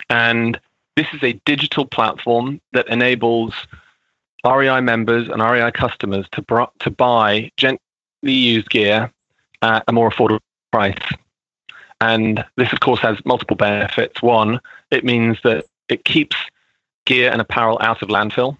And 0.09 0.59
this 0.95 1.07
is 1.13 1.23
a 1.23 1.33
digital 1.45 1.85
platform 1.85 2.59
that 2.73 2.87
enables 2.89 3.53
REI 4.45 4.81
members 4.81 5.29
and 5.29 5.41
REI 5.41 5.71
customers 5.71 6.27
to 6.33 6.69
to 6.79 6.89
buy 6.89 7.51
gently 7.57 7.79
used 8.23 8.69
gear 8.69 9.11
at 9.61 9.83
a 9.87 9.93
more 9.93 10.09
affordable 10.09 10.39
price. 10.71 10.97
And 12.01 12.43
this, 12.57 12.73
of 12.73 12.79
course, 12.79 12.99
has 13.01 13.23
multiple 13.25 13.55
benefits. 13.55 14.21
One, 14.21 14.59
it 14.89 15.05
means 15.05 15.37
that 15.43 15.65
it 15.87 16.03
keeps 16.03 16.35
gear 17.05 17.31
and 17.31 17.39
apparel 17.39 17.77
out 17.81 18.01
of 18.01 18.09
landfill. 18.09 18.57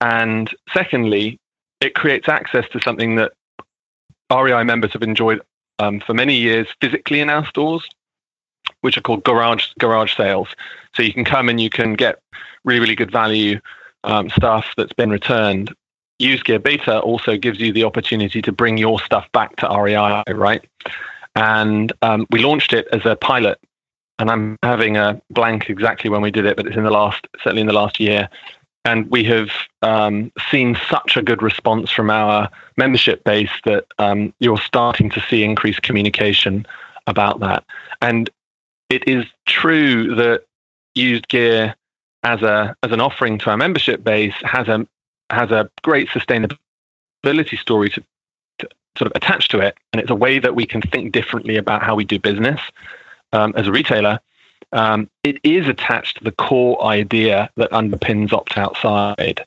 And 0.00 0.54
secondly, 0.72 1.38
it 1.80 1.94
creates 1.94 2.28
access 2.28 2.68
to 2.70 2.80
something 2.80 3.16
that 3.16 3.32
REI 4.30 4.64
members 4.64 4.92
have 4.92 5.02
enjoyed 5.02 5.40
um, 5.78 6.00
for 6.00 6.14
many 6.14 6.36
years 6.36 6.66
physically 6.80 7.20
in 7.20 7.30
our 7.30 7.46
stores, 7.46 7.86
which 8.80 8.96
are 8.96 9.02
called 9.02 9.24
garage 9.24 9.72
garage 9.78 10.16
sales. 10.16 10.48
So 10.94 11.02
you 11.02 11.12
can 11.12 11.24
come 11.24 11.48
and 11.48 11.60
you 11.60 11.70
can 11.70 11.94
get 11.94 12.20
really 12.64 12.80
really 12.80 12.96
good 12.96 13.12
value 13.12 13.60
um, 14.04 14.30
stuff 14.30 14.66
that's 14.76 14.92
been 14.92 15.10
returned. 15.10 15.74
Used 16.18 16.44
Gear 16.44 16.58
Beta 16.58 17.00
also 17.00 17.36
gives 17.36 17.60
you 17.60 17.72
the 17.72 17.84
opportunity 17.84 18.40
to 18.40 18.52
bring 18.52 18.78
your 18.78 18.98
stuff 19.00 19.30
back 19.32 19.56
to 19.56 19.68
REI, 19.68 20.22
right? 20.32 20.66
And 21.34 21.92
um, 22.00 22.26
we 22.30 22.42
launched 22.42 22.72
it 22.72 22.88
as 22.92 23.04
a 23.04 23.16
pilot. 23.16 23.58
And 24.18 24.30
I'm 24.30 24.56
having 24.62 24.96
a 24.96 25.20
blank 25.30 25.68
exactly 25.68 26.08
when 26.08 26.22
we 26.22 26.30
did 26.30 26.46
it, 26.46 26.56
but 26.56 26.66
it's 26.66 26.76
in 26.76 26.84
the 26.84 26.90
last, 26.90 27.26
certainly 27.42 27.60
in 27.60 27.66
the 27.66 27.74
last 27.74 28.00
year. 28.00 28.30
And 28.86 29.10
we 29.10 29.24
have 29.24 29.50
um, 29.82 30.30
seen 30.48 30.78
such 30.88 31.16
a 31.16 31.22
good 31.22 31.42
response 31.42 31.90
from 31.90 32.08
our 32.08 32.48
membership 32.76 33.24
base 33.24 33.50
that 33.64 33.84
um, 33.98 34.32
you're 34.38 34.58
starting 34.58 35.10
to 35.10 35.20
see 35.28 35.42
increased 35.42 35.82
communication 35.82 36.64
about 37.08 37.40
that. 37.40 37.64
And 38.00 38.30
it 38.88 39.08
is 39.08 39.26
true 39.44 40.14
that 40.14 40.44
used 40.94 41.26
gear 41.26 41.74
as 42.22 42.42
a 42.42 42.76
as 42.84 42.92
an 42.92 43.00
offering 43.00 43.38
to 43.38 43.50
our 43.50 43.56
membership 43.56 44.04
base 44.04 44.34
has 44.42 44.68
a 44.68 44.86
has 45.30 45.50
a 45.50 45.68
great 45.82 46.08
sustainability 46.10 47.58
story 47.58 47.90
to, 47.90 48.00
to 48.60 48.68
sort 48.96 49.10
of 49.10 49.12
attach 49.16 49.48
to 49.48 49.58
it, 49.58 49.76
and 49.92 50.00
it's 50.00 50.10
a 50.12 50.14
way 50.14 50.38
that 50.38 50.54
we 50.54 50.64
can 50.64 50.80
think 50.80 51.12
differently 51.12 51.56
about 51.56 51.82
how 51.82 51.96
we 51.96 52.04
do 52.04 52.20
business 52.20 52.60
um, 53.32 53.52
as 53.56 53.66
a 53.66 53.72
retailer. 53.72 54.20
Um, 54.72 55.08
it 55.22 55.38
is 55.44 55.68
attached 55.68 56.18
to 56.18 56.24
the 56.24 56.32
core 56.32 56.82
idea 56.84 57.50
that 57.56 57.70
underpins 57.70 58.32
opt 58.32 58.58
outside, 58.58 59.44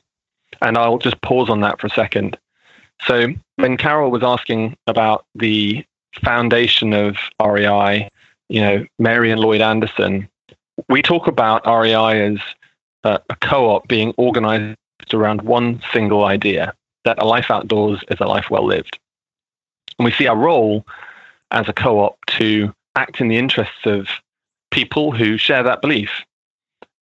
and 0.62 0.76
I'll 0.78 0.98
just 0.98 1.20
pause 1.20 1.50
on 1.50 1.60
that 1.60 1.80
for 1.80 1.86
a 1.86 1.90
second. 1.90 2.38
So 3.02 3.28
when 3.56 3.76
Carol 3.76 4.10
was 4.10 4.22
asking 4.22 4.76
about 4.86 5.24
the 5.34 5.84
foundation 6.22 6.92
of 6.92 7.16
REI, 7.42 8.08
you 8.48 8.60
know, 8.60 8.86
Mary 8.98 9.30
and 9.30 9.40
Lloyd 9.40 9.60
Anderson, 9.60 10.28
we 10.88 11.02
talk 11.02 11.26
about 11.26 11.66
REI 11.66 12.32
as 12.32 12.38
uh, 13.04 13.18
a 13.28 13.36
co-op 13.36 13.88
being 13.88 14.12
organized 14.16 14.76
around 15.12 15.42
one 15.42 15.82
single 15.92 16.24
idea 16.24 16.74
that 17.04 17.20
a 17.20 17.24
life 17.24 17.50
outdoors 17.50 18.00
is 18.10 18.20
a 18.20 18.26
life 18.26 18.50
well 18.50 18.66
lived. 18.66 18.98
And 19.98 20.04
we 20.04 20.12
see 20.12 20.26
our 20.26 20.36
role 20.36 20.86
as 21.50 21.68
a 21.68 21.72
co-op 21.72 22.18
to 22.38 22.72
act 22.96 23.20
in 23.20 23.28
the 23.28 23.38
interests 23.38 23.84
of 23.84 24.08
people 24.70 25.12
who 25.12 25.36
share 25.36 25.62
that 25.62 25.80
belief. 25.80 26.10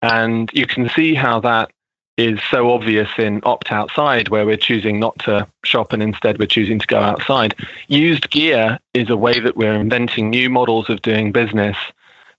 And 0.02 0.50
you 0.54 0.68
can 0.68 0.90
see 0.90 1.16
how 1.16 1.40
that 1.42 1.72
is 2.18 2.40
so 2.50 2.72
obvious 2.72 3.10
in 3.18 3.42
opt 3.44 3.72
outside, 3.72 4.30
where 4.30 4.46
we're 4.46 4.56
choosing 4.56 5.00
not 5.00 5.18
to 5.20 5.48
shop 5.66 5.92
and 5.92 6.02
instead 6.02 6.40
we're 6.40 6.46
choosing 6.46 6.80
to 6.80 6.88
go 6.88 7.00
outside. 7.00 7.56
Used 7.88 8.30
gear 8.30 8.80
is 8.94 9.10
a 9.10 9.18
way 9.18 9.40
that 9.40 9.58
we're 9.58 9.74
inventing 9.74 10.30
new 10.30 10.50
models 10.50 10.90
of 10.90 11.02
doing 11.02 11.32
business 11.32 11.76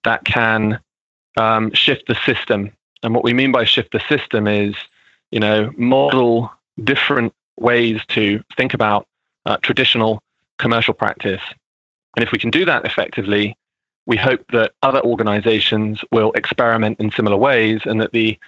that 0.05 0.25
can 0.25 0.81
um, 1.37 1.73
shift 1.75 2.07
the 2.07 2.17
system 2.25 2.73
and 3.03 3.15
what 3.15 3.25
we 3.25 3.33
mean 3.33 3.53
by 3.53 3.65
shift 3.65 3.93
the 3.93 4.03
system 4.09 4.47
is, 4.47 4.75
you 5.31 5.41
know, 5.41 5.73
model 5.77 6.51
different 6.83 7.33
ways 7.57 8.01
to 8.09 8.43
think 8.57 8.75
about 8.75 9.07
uh, 9.45 9.57
traditional 9.59 10.21
commercial 10.59 10.95
practice. 10.95 11.41
And 12.17 12.25
if 12.25 12.33
we 12.33 12.39
can 12.39 12.51
do 12.51 12.65
that 12.65 12.85
effectively, 12.85 13.57
we 14.07 14.16
hope 14.16 14.45
that 14.53 14.73
other 14.83 15.01
organizations 15.03 16.05
will 16.12 16.33
experiment 16.33 17.01
in 17.01 17.11
similar 17.11 17.37
ways 17.37 17.83
and 17.85 18.01
that 18.01 18.12
the, 18.12 18.38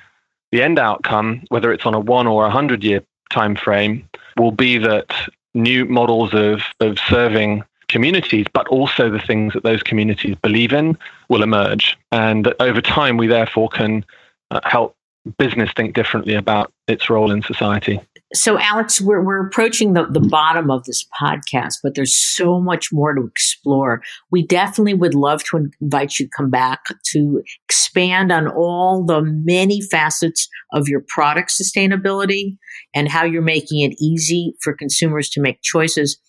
the 0.52 0.62
end 0.62 0.78
outcome, 0.78 1.42
whether 1.48 1.72
it's 1.72 1.86
on 1.86 1.94
a 1.94 2.00
one 2.00 2.26
or 2.26 2.46
a 2.46 2.50
hundred 2.50 2.84
year 2.84 3.02
time 3.30 3.56
frame, 3.56 4.08
will 4.36 4.52
be 4.52 4.78
that 4.78 5.12
new 5.54 5.84
models 5.84 6.32
of, 6.32 6.62
of 6.80 6.98
serving 6.98 7.64
communities, 7.88 8.46
but 8.52 8.68
also 8.68 9.10
the 9.10 9.18
things 9.18 9.52
that 9.54 9.62
those 9.62 9.82
communities 9.82 10.36
believe 10.42 10.72
in 10.72 10.96
will 11.28 11.42
emerge. 11.42 11.96
And 12.12 12.44
that 12.46 12.56
over 12.60 12.80
time, 12.80 13.16
we 13.16 13.26
therefore 13.26 13.68
can 13.68 14.04
uh, 14.50 14.60
help 14.64 14.94
business 15.36 15.70
think 15.76 15.94
differently 15.94 16.34
about 16.34 16.72
its 16.86 17.10
role 17.10 17.30
in 17.30 17.42
society. 17.42 18.00
So, 18.34 18.58
Alex, 18.58 19.00
we're, 19.00 19.22
we're 19.22 19.46
approaching 19.46 19.94
the, 19.94 20.06
the 20.06 20.20
bottom 20.20 20.70
of 20.70 20.84
this 20.84 21.06
podcast, 21.20 21.76
but 21.82 21.94
there's 21.94 22.14
so 22.14 22.60
much 22.60 22.92
more 22.92 23.14
to 23.14 23.24
explore. 23.24 24.02
We 24.30 24.46
definitely 24.46 24.94
would 24.94 25.14
love 25.14 25.44
to 25.44 25.68
invite 25.80 26.18
you 26.18 26.26
to 26.26 26.30
come 26.36 26.50
back 26.50 26.80
to 27.12 27.42
expand 27.66 28.30
on 28.30 28.48
all 28.48 29.04
the 29.04 29.22
many 29.22 29.80
facets 29.80 30.48
of 30.72 30.88
your 30.88 31.02
product 31.08 31.50
sustainability 31.50 32.58
and 32.94 33.08
how 33.08 33.24
you're 33.24 33.42
making 33.42 33.80
it 33.80 33.96
easy 33.98 34.54
for 34.60 34.74
consumers 34.74 35.30
to 35.30 35.40
make 35.40 35.62
choices. 35.62 36.20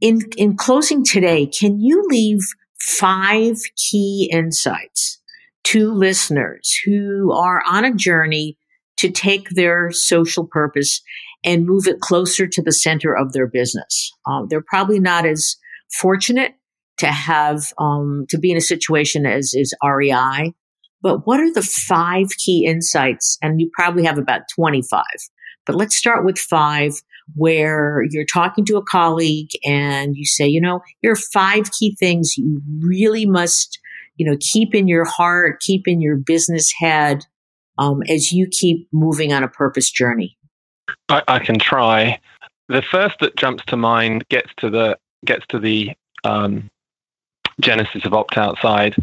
In, 0.00 0.20
in 0.36 0.56
closing 0.56 1.02
today, 1.02 1.46
can 1.46 1.80
you 1.80 2.04
leave 2.08 2.40
five 2.78 3.56
key 3.76 4.30
insights 4.32 5.18
to 5.68 5.92
listeners 5.92 6.78
who 6.84 7.32
are 7.32 7.62
on 7.66 7.84
a 7.84 7.94
journey 7.94 8.56
to 8.96 9.10
take 9.10 9.50
their 9.50 9.90
social 9.92 10.46
purpose 10.46 11.02
and 11.44 11.66
move 11.66 11.86
it 11.86 12.00
closer 12.00 12.46
to 12.46 12.62
the 12.62 12.72
center 12.72 13.14
of 13.14 13.32
their 13.32 13.46
business. 13.46 14.10
Um, 14.26 14.46
they're 14.48 14.64
probably 14.66 14.98
not 14.98 15.26
as 15.26 15.56
fortunate 16.00 16.54
to 16.98 17.06
have 17.06 17.72
um, 17.78 18.24
to 18.30 18.38
be 18.38 18.50
in 18.50 18.56
a 18.56 18.62
situation 18.62 19.26
as 19.26 19.52
is 19.54 19.74
REI. 19.84 20.52
But 21.00 21.26
what 21.26 21.38
are 21.38 21.52
the 21.52 21.62
five 21.62 22.28
key 22.44 22.64
insights? 22.66 23.38
And 23.40 23.60
you 23.60 23.70
probably 23.72 24.04
have 24.04 24.18
about 24.18 24.42
25. 24.54 25.04
But 25.64 25.76
let's 25.76 25.94
start 25.94 26.24
with 26.24 26.38
five 26.38 26.92
where 27.36 28.02
you're 28.10 28.24
talking 28.24 28.64
to 28.64 28.78
a 28.78 28.84
colleague 28.84 29.50
and 29.64 30.16
you 30.16 30.24
say, 30.24 30.48
you 30.48 30.60
know, 30.60 30.80
here 31.02 31.12
are 31.12 31.16
five 31.16 31.70
key 31.70 31.94
things 32.00 32.38
you 32.38 32.62
really 32.80 33.26
must 33.26 33.78
you 34.18 34.26
know, 34.26 34.36
keep 34.40 34.74
in 34.74 34.88
your 34.88 35.04
heart, 35.04 35.60
keep 35.60 35.88
in 35.88 36.00
your 36.00 36.16
business 36.16 36.72
head 36.78 37.24
um, 37.78 38.02
as 38.08 38.32
you 38.32 38.46
keep 38.48 38.86
moving 38.92 39.32
on 39.32 39.42
a 39.42 39.48
purpose 39.48 39.90
journey? 39.90 40.36
I, 41.08 41.22
I, 41.28 41.38
can 41.38 41.58
try. 41.58 42.20
The 42.68 42.82
first 42.82 43.20
that 43.20 43.36
jumps 43.36 43.64
to 43.66 43.76
mind 43.76 44.24
gets 44.28 44.50
to 44.58 44.68
the 44.68 44.98
gets 45.24 45.46
to 45.48 45.58
the 45.58 45.92
um, 46.24 46.68
genesis 47.60 48.04
of 48.04 48.12
opt 48.12 48.36
outside. 48.36 48.96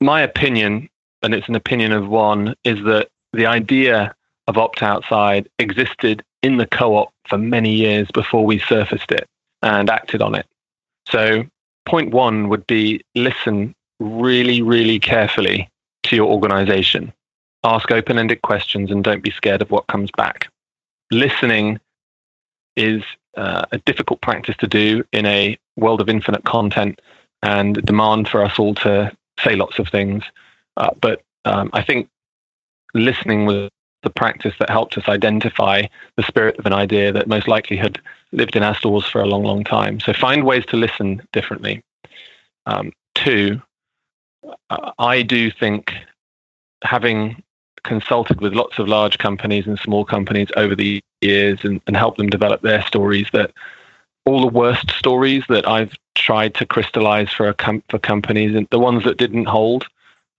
My 0.00 0.20
opinion, 0.20 0.88
and 1.22 1.34
it's 1.34 1.48
an 1.48 1.54
opinion 1.54 1.92
of 1.92 2.08
one, 2.08 2.54
is 2.64 2.82
that 2.84 3.08
the 3.32 3.46
idea 3.46 4.14
of 4.46 4.58
opt 4.58 4.82
outside 4.82 5.48
existed 5.58 6.22
in 6.42 6.56
the 6.56 6.66
co-op 6.66 7.12
for 7.28 7.38
many 7.38 7.72
years 7.72 8.08
before 8.12 8.44
we 8.44 8.58
surfaced 8.58 9.10
it 9.10 9.26
and 9.62 9.90
acted 9.90 10.22
on 10.22 10.34
it. 10.34 10.46
So 11.08 11.44
point 11.86 12.12
one 12.12 12.48
would 12.48 12.66
be 12.66 13.02
listen 13.14 13.74
really, 14.00 14.62
really 14.62 14.98
carefully 14.98 15.68
to 16.04 16.16
your 16.16 16.28
organization. 16.28 17.12
Ask 17.64 17.90
open 17.90 18.18
ended 18.18 18.42
questions 18.42 18.90
and 18.90 19.02
don't 19.02 19.22
be 19.22 19.30
scared 19.30 19.62
of 19.62 19.70
what 19.70 19.86
comes 19.88 20.10
back. 20.16 20.48
Listening 21.10 21.80
is 22.76 23.02
uh, 23.36 23.64
a 23.72 23.78
difficult 23.78 24.20
practice 24.20 24.56
to 24.58 24.66
do 24.66 25.04
in 25.12 25.26
a 25.26 25.58
world 25.76 26.00
of 26.00 26.08
infinite 26.08 26.44
content 26.44 27.00
and 27.42 27.84
demand 27.84 28.28
for 28.28 28.44
us 28.44 28.58
all 28.58 28.74
to 28.74 29.10
say 29.40 29.56
lots 29.56 29.78
of 29.78 29.88
things. 29.88 30.24
Uh, 30.76 30.90
but 31.00 31.22
um, 31.44 31.70
I 31.72 31.82
think 31.82 32.08
listening 32.94 33.46
was 33.46 33.70
the 34.02 34.10
practice 34.10 34.54
that 34.58 34.70
helped 34.70 34.96
us 34.96 35.08
identify 35.08 35.82
the 36.16 36.22
spirit 36.22 36.58
of 36.58 36.66
an 36.66 36.72
idea 36.72 37.12
that 37.12 37.26
most 37.26 37.48
likely 37.48 37.76
had 37.76 38.00
lived 38.32 38.54
in 38.54 38.62
our 38.62 38.74
stores 38.74 39.06
for 39.06 39.20
a 39.20 39.26
long, 39.26 39.42
long 39.42 39.64
time. 39.64 39.98
So 40.00 40.12
find 40.12 40.44
ways 40.44 40.64
to 40.66 40.76
listen 40.76 41.22
differently. 41.32 41.82
Um, 42.66 42.92
two, 43.14 43.60
I 44.98 45.22
do 45.22 45.50
think 45.50 45.94
having 46.84 47.42
consulted 47.84 48.40
with 48.40 48.54
lots 48.54 48.78
of 48.78 48.88
large 48.88 49.18
companies 49.18 49.66
and 49.66 49.78
small 49.78 50.04
companies 50.04 50.48
over 50.56 50.74
the 50.74 51.00
years 51.20 51.60
and, 51.64 51.80
and 51.86 51.96
helped 51.96 52.18
them 52.18 52.28
develop 52.28 52.62
their 52.62 52.82
stories 52.82 53.26
that 53.32 53.52
all 54.24 54.40
the 54.40 54.46
worst 54.46 54.90
stories 54.90 55.42
that 55.48 55.66
I've 55.66 55.94
tried 56.14 56.54
to 56.56 56.66
crystallize 56.66 57.30
for 57.30 57.52
com- 57.54 57.82
for 57.88 57.98
companies 57.98 58.54
and 58.54 58.66
the 58.70 58.78
ones 58.78 59.04
that 59.04 59.16
didn't 59.16 59.46
hold 59.46 59.86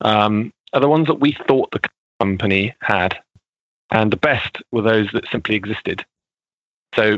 um, 0.01 0.51
are 0.73 0.79
the 0.79 0.89
ones 0.89 1.07
that 1.07 1.19
we 1.19 1.31
thought 1.47 1.71
the 1.71 1.81
company 2.19 2.75
had, 2.81 3.17
and 3.89 4.11
the 4.11 4.17
best 4.17 4.57
were 4.71 4.83
those 4.83 5.09
that 5.13 5.27
simply 5.31 5.55
existed. 5.55 6.05
So 6.95 7.17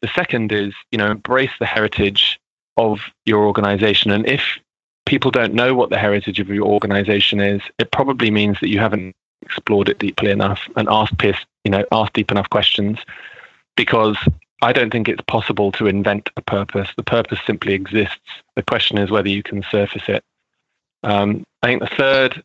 the 0.00 0.08
second 0.14 0.52
is 0.52 0.72
you 0.90 0.98
know 0.98 1.10
embrace 1.10 1.50
the 1.58 1.66
heritage 1.66 2.40
of 2.76 3.00
your 3.26 3.46
organization, 3.46 4.10
and 4.10 4.26
if 4.26 4.58
people 5.06 5.30
don't 5.30 5.54
know 5.54 5.74
what 5.74 5.90
the 5.90 5.98
heritage 5.98 6.40
of 6.40 6.48
your 6.48 6.66
organization 6.66 7.40
is, 7.40 7.62
it 7.78 7.90
probably 7.92 8.30
means 8.30 8.60
that 8.60 8.68
you 8.68 8.78
haven't 8.78 9.14
explored 9.42 9.88
it 9.88 9.98
deeply 9.98 10.30
enough 10.30 10.60
and 10.76 10.88
asked 10.88 11.22
you 11.22 11.70
know 11.70 11.84
asked 11.92 12.14
deep 12.14 12.30
enough 12.30 12.50
questions 12.50 12.98
because 13.76 14.16
I 14.62 14.72
don't 14.72 14.90
think 14.90 15.08
it's 15.08 15.22
possible 15.28 15.70
to 15.72 15.86
invent 15.86 16.30
a 16.36 16.42
purpose. 16.42 16.88
The 16.96 17.02
purpose 17.02 17.38
simply 17.46 17.74
exists. 17.74 18.18
The 18.56 18.62
question 18.62 18.98
is 18.98 19.10
whether 19.10 19.28
you 19.28 19.42
can 19.42 19.62
surface 19.70 20.08
it. 20.08 20.24
Um, 21.02 21.44
I 21.62 21.66
think 21.66 21.80
the 21.80 21.96
third, 21.96 22.42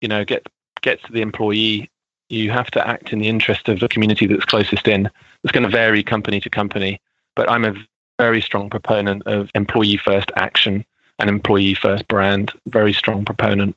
you 0.00 0.08
know, 0.08 0.24
get 0.24 0.46
gets 0.82 1.02
to 1.04 1.12
the 1.12 1.22
employee. 1.22 1.90
You 2.28 2.50
have 2.52 2.70
to 2.72 2.86
act 2.86 3.12
in 3.12 3.18
the 3.18 3.28
interest 3.28 3.68
of 3.68 3.80
the 3.80 3.88
community 3.88 4.26
that's 4.26 4.44
closest 4.44 4.86
in. 4.86 5.10
It's 5.42 5.52
going 5.52 5.64
to 5.64 5.70
vary 5.70 6.02
company 6.04 6.40
to 6.40 6.50
company, 6.50 7.00
but 7.34 7.50
I'm 7.50 7.64
a 7.64 7.74
very 8.18 8.40
strong 8.42 8.70
proponent 8.70 9.22
of 9.26 9.50
employee 9.54 9.96
first 9.96 10.30
action 10.36 10.84
and 11.20 11.28
employee 11.28 11.74
first 11.74 12.06
brand. 12.08 12.52
Very 12.66 12.92
strong 12.92 13.24
proponent. 13.24 13.76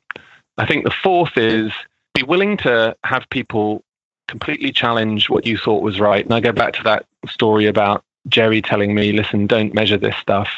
I 0.58 0.66
think 0.66 0.84
the 0.84 0.92
fourth 0.92 1.38
is 1.38 1.72
be 2.14 2.24
willing 2.24 2.58
to 2.58 2.96
have 3.04 3.30
people 3.30 3.84
completely 4.28 4.72
challenge 4.72 5.30
what 5.30 5.46
you 5.46 5.58
thought 5.58 5.84
was 5.84 6.00
right. 6.00 6.24
And 6.24 6.34
I 6.34 6.40
go 6.40 6.52
back 6.52 6.74
to 6.74 6.84
that 6.84 7.06
story 7.28 7.66
about 7.66 8.04
Jerry 8.28 8.62
telling 8.62 8.96
me, 8.96 9.12
listen, 9.12 9.48
don't 9.48 9.74
measure 9.74 9.98
this 9.98 10.16
stuff. 10.18 10.50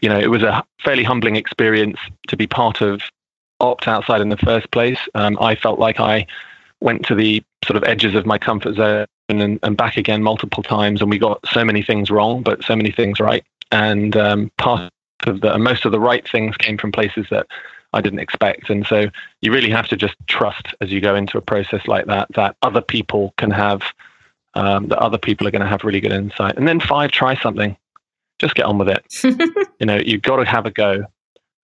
You 0.00 0.08
know, 0.08 0.18
it 0.18 0.30
was 0.30 0.42
a 0.42 0.64
fairly 0.82 1.04
humbling 1.04 1.36
experience 1.36 1.98
to 2.28 2.36
be 2.36 2.46
part 2.46 2.80
of 2.80 3.02
Opt 3.60 3.86
Outside 3.86 4.20
in 4.20 4.28
the 4.28 4.36
first 4.36 4.70
place. 4.70 4.98
Um, 5.14 5.38
I 5.40 5.54
felt 5.54 5.78
like 5.78 6.00
I 6.00 6.26
went 6.80 7.04
to 7.06 7.14
the 7.14 7.42
sort 7.64 7.76
of 7.76 7.84
edges 7.84 8.14
of 8.14 8.26
my 8.26 8.38
comfort 8.38 8.74
zone 8.74 9.06
and, 9.28 9.60
and 9.62 9.76
back 9.76 9.96
again 9.96 10.22
multiple 10.22 10.62
times, 10.62 11.00
and 11.00 11.10
we 11.10 11.18
got 11.18 11.38
so 11.46 11.64
many 11.64 11.82
things 11.82 12.10
wrong, 12.10 12.42
but 12.42 12.64
so 12.64 12.74
many 12.74 12.90
things 12.90 13.20
right. 13.20 13.44
And 13.70 14.16
um, 14.16 14.50
part 14.58 14.90
of 15.26 15.40
the, 15.40 15.58
most 15.58 15.84
of 15.84 15.92
the 15.92 16.00
right 16.00 16.28
things 16.28 16.56
came 16.56 16.78
from 16.78 16.92
places 16.92 17.26
that 17.30 17.46
I 17.92 18.00
didn't 18.00 18.20
expect. 18.20 18.70
And 18.70 18.86
so 18.86 19.08
you 19.40 19.52
really 19.52 19.70
have 19.70 19.88
to 19.88 19.96
just 19.96 20.14
trust 20.26 20.74
as 20.80 20.90
you 20.90 21.00
go 21.00 21.14
into 21.14 21.38
a 21.38 21.42
process 21.42 21.86
like 21.86 22.06
that 22.06 22.28
that 22.34 22.56
other 22.62 22.80
people 22.80 23.34
can 23.36 23.50
have 23.50 23.82
um, 24.54 24.88
that 24.88 24.98
other 24.98 25.18
people 25.18 25.46
are 25.46 25.50
going 25.50 25.62
to 25.62 25.68
have 25.68 25.84
really 25.84 26.00
good 26.00 26.12
insight. 26.12 26.56
And 26.56 26.68
then 26.68 26.80
five, 26.80 27.10
try 27.10 27.36
something. 27.36 27.76
Just 28.38 28.54
get 28.54 28.66
on 28.66 28.78
with 28.78 28.88
it. 28.88 29.04
you 29.80 29.86
know, 29.86 29.96
you've 29.96 30.22
got 30.22 30.36
to 30.36 30.44
have 30.44 30.66
a 30.66 30.70
go. 30.70 31.04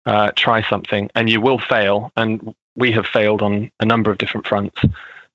Uh, 0.06 0.30
try 0.36 0.66
something, 0.70 1.10
and 1.14 1.28
you 1.28 1.38
will 1.38 1.58
fail. 1.58 2.10
And 2.16 2.54
we 2.76 2.92
have 2.92 3.04
failed 3.04 3.42
on 3.42 3.70
a 3.80 3.84
number 3.84 4.10
of 4.10 4.16
different 4.16 4.46
fronts. 4.46 4.80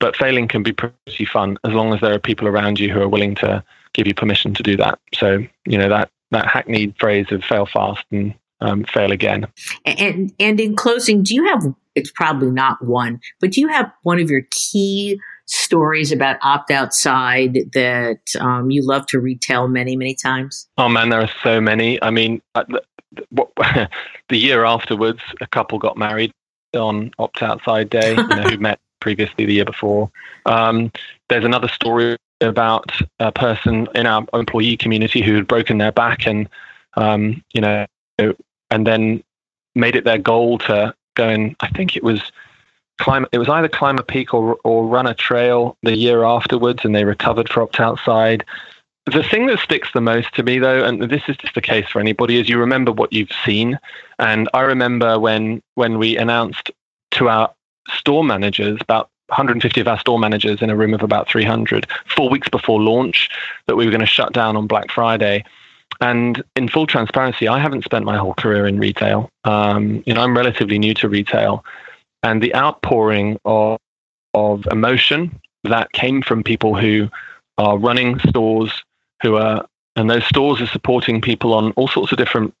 But 0.00 0.16
failing 0.16 0.48
can 0.48 0.64
be 0.64 0.72
pretty 0.72 1.24
fun 1.26 1.58
as 1.62 1.72
long 1.72 1.94
as 1.94 2.00
there 2.00 2.12
are 2.12 2.18
people 2.18 2.48
around 2.48 2.80
you 2.80 2.92
who 2.92 3.00
are 3.00 3.08
willing 3.08 3.36
to 3.36 3.62
give 3.92 4.08
you 4.08 4.14
permission 4.14 4.52
to 4.54 4.62
do 4.62 4.76
that. 4.78 4.98
So 5.14 5.44
you 5.64 5.78
know 5.78 5.88
that 5.88 6.10
that 6.34 6.48
hackneyed 6.48 6.94
phrase 6.98 7.26
of 7.30 7.42
fail 7.42 7.66
fast 7.66 8.04
and 8.10 8.34
um, 8.60 8.84
fail 8.84 9.12
again. 9.12 9.46
And 9.84 10.32
and 10.38 10.60
in 10.60 10.76
closing, 10.76 11.22
do 11.22 11.34
you 11.34 11.44
have? 11.46 11.62
It's 11.94 12.10
probably 12.10 12.50
not 12.50 12.84
one, 12.84 13.20
but 13.40 13.52
do 13.52 13.60
you 13.60 13.68
have 13.68 13.90
one 14.02 14.20
of 14.20 14.30
your 14.30 14.42
key 14.50 15.20
stories 15.46 16.10
about 16.10 16.36
opt 16.42 16.70
outside 16.70 17.58
that 17.74 18.20
um, 18.40 18.70
you 18.70 18.84
love 18.84 19.06
to 19.06 19.20
retell 19.20 19.68
many 19.68 19.96
many 19.96 20.14
times? 20.14 20.68
Oh 20.78 20.88
man, 20.88 21.10
there 21.10 21.20
are 21.20 21.30
so 21.42 21.60
many. 21.60 22.02
I 22.02 22.10
mean, 22.10 22.42
uh, 22.54 22.64
the, 23.30 23.88
the 24.28 24.36
year 24.36 24.64
afterwards, 24.64 25.20
a 25.40 25.46
couple 25.46 25.78
got 25.78 25.96
married 25.96 26.32
on 26.74 27.12
opt 27.18 27.42
outside 27.42 27.90
day. 27.90 28.16
You 28.16 28.26
know, 28.26 28.42
who 28.42 28.58
met 28.58 28.80
previously 29.00 29.44
the 29.44 29.52
year 29.52 29.66
before. 29.66 30.10
Um, 30.46 30.90
there's 31.28 31.44
another 31.44 31.68
story 31.68 32.16
about 32.48 32.92
a 33.18 33.32
person 33.32 33.88
in 33.94 34.06
our 34.06 34.26
employee 34.32 34.76
community 34.76 35.22
who 35.22 35.34
had 35.34 35.46
broken 35.46 35.78
their 35.78 35.92
back 35.92 36.26
and 36.26 36.48
um, 36.94 37.42
you 37.52 37.60
know 37.60 37.86
and 38.70 38.86
then 38.86 39.22
made 39.74 39.96
it 39.96 40.04
their 40.04 40.18
goal 40.18 40.58
to 40.58 40.94
go 41.14 41.28
and 41.28 41.56
I 41.60 41.68
think 41.68 41.96
it 41.96 42.04
was 42.04 42.32
climb 43.00 43.26
it 43.32 43.38
was 43.38 43.48
either 43.48 43.68
climb 43.68 43.98
a 43.98 44.02
peak 44.02 44.34
or 44.34 44.56
or 44.64 44.86
run 44.86 45.06
a 45.06 45.14
trail 45.14 45.76
the 45.82 45.96
year 45.96 46.24
afterwards 46.24 46.84
and 46.84 46.94
they 46.94 47.04
recovered 47.04 47.50
opt 47.56 47.80
outside. 47.80 48.44
The 49.06 49.22
thing 49.22 49.46
that 49.48 49.58
sticks 49.58 49.88
the 49.92 50.00
most 50.00 50.34
to 50.34 50.42
me 50.42 50.58
though 50.58 50.84
and 50.84 51.02
this 51.02 51.22
is 51.28 51.36
just 51.36 51.54
the 51.54 51.60
case 51.60 51.88
for 51.88 52.00
anybody 52.00 52.38
is 52.38 52.48
you 52.48 52.58
remember 52.58 52.92
what 52.92 53.12
you've 53.12 53.32
seen. 53.44 53.78
And 54.18 54.48
i 54.54 54.60
remember 54.60 55.18
when 55.18 55.62
when 55.74 55.98
we 55.98 56.16
announced 56.16 56.70
to 57.12 57.28
our 57.28 57.52
store 57.88 58.24
managers 58.24 58.78
about 58.80 59.10
150 59.28 59.80
of 59.80 59.88
our 59.88 59.98
store 59.98 60.18
managers 60.18 60.60
in 60.60 60.70
a 60.70 60.76
room 60.76 60.94
of 60.94 61.02
about 61.02 61.28
300 61.28 61.86
four 62.14 62.28
weeks 62.28 62.48
before 62.48 62.80
launch 62.80 63.30
that 63.66 63.76
we 63.76 63.84
were 63.84 63.90
going 63.90 64.00
to 64.00 64.06
shut 64.06 64.32
down 64.32 64.56
on 64.56 64.66
black 64.66 64.90
friday 64.90 65.42
and 66.00 66.42
in 66.56 66.68
full 66.68 66.86
transparency, 66.86 67.48
I 67.48 67.58
haven't 67.58 67.84
spent 67.84 68.04
my 68.04 68.16
whole 68.16 68.34
career 68.34 68.66
in 68.66 68.78
retail. 68.78 69.30
Um, 69.44 70.02
you 70.06 70.14
know, 70.14 70.22
I'm 70.22 70.36
relatively 70.36 70.78
new 70.78 70.94
to 70.94 71.08
retail, 71.08 71.64
and 72.22 72.42
the 72.42 72.54
outpouring 72.54 73.38
of 73.44 73.78
of 74.34 74.66
emotion 74.72 75.40
that 75.64 75.92
came 75.92 76.20
from 76.20 76.42
people 76.42 76.74
who 76.76 77.08
are 77.58 77.78
running 77.78 78.18
stores, 78.20 78.72
who 79.22 79.36
are 79.36 79.66
and 79.96 80.10
those 80.10 80.24
stores 80.24 80.60
are 80.60 80.66
supporting 80.66 81.20
people 81.20 81.54
on 81.54 81.70
all 81.72 81.88
sorts 81.88 82.10
of 82.12 82.18
different 82.18 82.52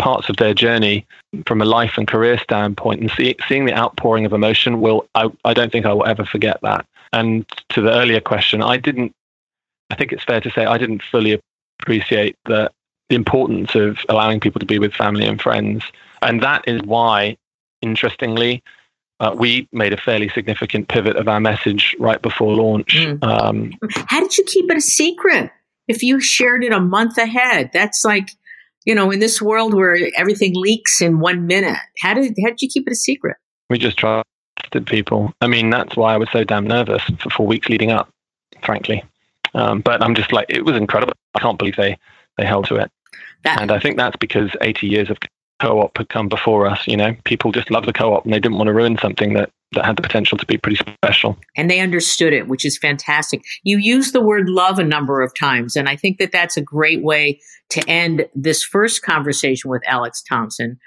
parts 0.00 0.28
of 0.28 0.36
their 0.36 0.54
journey 0.54 1.06
from 1.46 1.62
a 1.62 1.64
life 1.64 1.94
and 1.96 2.08
career 2.08 2.38
standpoint 2.38 3.00
and 3.00 3.10
see, 3.12 3.36
seeing 3.46 3.66
the 3.66 3.74
outpouring 3.74 4.26
of 4.26 4.32
emotion 4.32 4.80
will 4.80 5.06
I, 5.14 5.28
I 5.44 5.54
don't 5.54 5.70
think 5.70 5.86
I 5.86 5.92
will 5.92 6.06
ever 6.06 6.24
forget 6.24 6.58
that. 6.62 6.84
And 7.12 7.46
to 7.70 7.80
the 7.80 7.92
earlier 7.92 8.20
question, 8.20 8.62
I 8.62 8.76
didn't 8.76 9.12
I 9.90 9.94
think 9.94 10.12
it's 10.12 10.24
fair 10.24 10.40
to 10.40 10.50
say 10.50 10.64
I 10.64 10.78
didn't 10.78 11.02
fully 11.02 11.40
appreciate 11.80 12.36
that 12.46 12.72
the 13.08 13.16
importance 13.16 13.74
of 13.74 13.98
allowing 14.08 14.40
people 14.40 14.60
to 14.60 14.66
be 14.66 14.78
with 14.78 14.94
family 14.94 15.26
and 15.26 15.40
friends. 15.40 15.84
And 16.22 16.42
that 16.42 16.62
is 16.66 16.80
why, 16.82 17.36
interestingly, 17.82 18.62
uh, 19.18 19.34
we 19.36 19.68
made 19.72 19.92
a 19.92 19.96
fairly 19.96 20.28
significant 20.28 20.88
pivot 20.88 21.16
of 21.16 21.28
our 21.28 21.40
message 21.40 21.96
right 21.98 22.22
before 22.22 22.54
launch. 22.54 22.94
Mm. 22.94 23.22
Um, 23.22 23.72
How 24.06 24.20
did 24.20 24.38
you 24.38 24.44
keep 24.44 24.70
it 24.70 24.76
a 24.76 24.80
secret? 24.80 25.50
If 25.88 26.04
you 26.04 26.20
shared 26.20 26.62
it 26.62 26.72
a 26.72 26.80
month 26.80 27.18
ahead, 27.18 27.70
that's 27.72 28.04
like, 28.04 28.30
you 28.90 28.96
know, 28.96 29.12
in 29.12 29.20
this 29.20 29.40
world 29.40 29.72
where 29.72 29.96
everything 30.16 30.52
leaks 30.56 31.00
in 31.00 31.20
one 31.20 31.46
minute, 31.46 31.78
how 32.00 32.12
did 32.12 32.34
how 32.42 32.48
did 32.48 32.60
you 32.60 32.68
keep 32.68 32.88
it 32.88 32.92
a 32.92 32.96
secret? 32.96 33.36
We 33.68 33.78
just 33.78 33.96
trusted 33.96 34.84
people. 34.84 35.32
I 35.40 35.46
mean, 35.46 35.70
that's 35.70 35.94
why 35.94 36.12
I 36.12 36.16
was 36.16 36.28
so 36.32 36.42
damn 36.42 36.66
nervous 36.66 37.00
for 37.20 37.30
four 37.30 37.46
weeks 37.46 37.68
leading 37.68 37.92
up, 37.92 38.10
frankly. 38.64 39.04
Um, 39.54 39.80
but 39.80 40.02
I'm 40.02 40.16
just 40.16 40.32
like, 40.32 40.46
it 40.48 40.64
was 40.64 40.76
incredible. 40.76 41.12
I 41.36 41.38
can't 41.38 41.56
believe 41.56 41.76
they 41.76 41.96
they 42.36 42.44
held 42.44 42.66
to 42.66 42.74
it. 42.78 42.90
That, 43.44 43.60
and 43.60 43.70
I 43.70 43.78
think 43.78 43.96
that's 43.96 44.16
because 44.16 44.50
80 44.60 44.88
years 44.88 45.08
of 45.08 45.18
co-op 45.60 45.96
had 45.98 46.08
come 46.08 46.28
before 46.28 46.66
us. 46.66 46.86
You 46.86 46.96
know, 46.96 47.14
people 47.24 47.52
just 47.52 47.70
love 47.70 47.86
the 47.86 47.92
co-op 47.92 48.24
and 48.24 48.32
they 48.32 48.40
didn't 48.40 48.58
want 48.58 48.68
to 48.68 48.74
ruin 48.74 48.98
something 48.98 49.34
that 49.34 49.50
that 49.72 49.84
had 49.84 49.96
the 49.96 50.02
potential 50.02 50.36
to 50.36 50.46
be 50.46 50.58
pretty 50.58 50.82
special. 51.02 51.38
And 51.56 51.70
they 51.70 51.78
understood 51.78 52.32
it, 52.32 52.48
which 52.48 52.64
is 52.64 52.76
fantastic. 52.76 53.42
You 53.62 53.78
use 53.78 54.10
the 54.10 54.20
word 54.20 54.48
love 54.48 54.80
a 54.80 54.84
number 54.84 55.20
of 55.22 55.32
times, 55.38 55.76
and 55.76 55.88
I 55.88 55.96
think 55.96 56.18
that 56.18 56.32
that's 56.32 56.56
a 56.56 56.62
great 56.62 57.02
way 57.02 57.40
to 57.70 57.88
end 57.88 58.26
this 58.34 58.64
first 58.64 59.02
conversation 59.02 59.70
with 59.70 59.82
Alex 59.86 60.22
Thompson. 60.22 60.78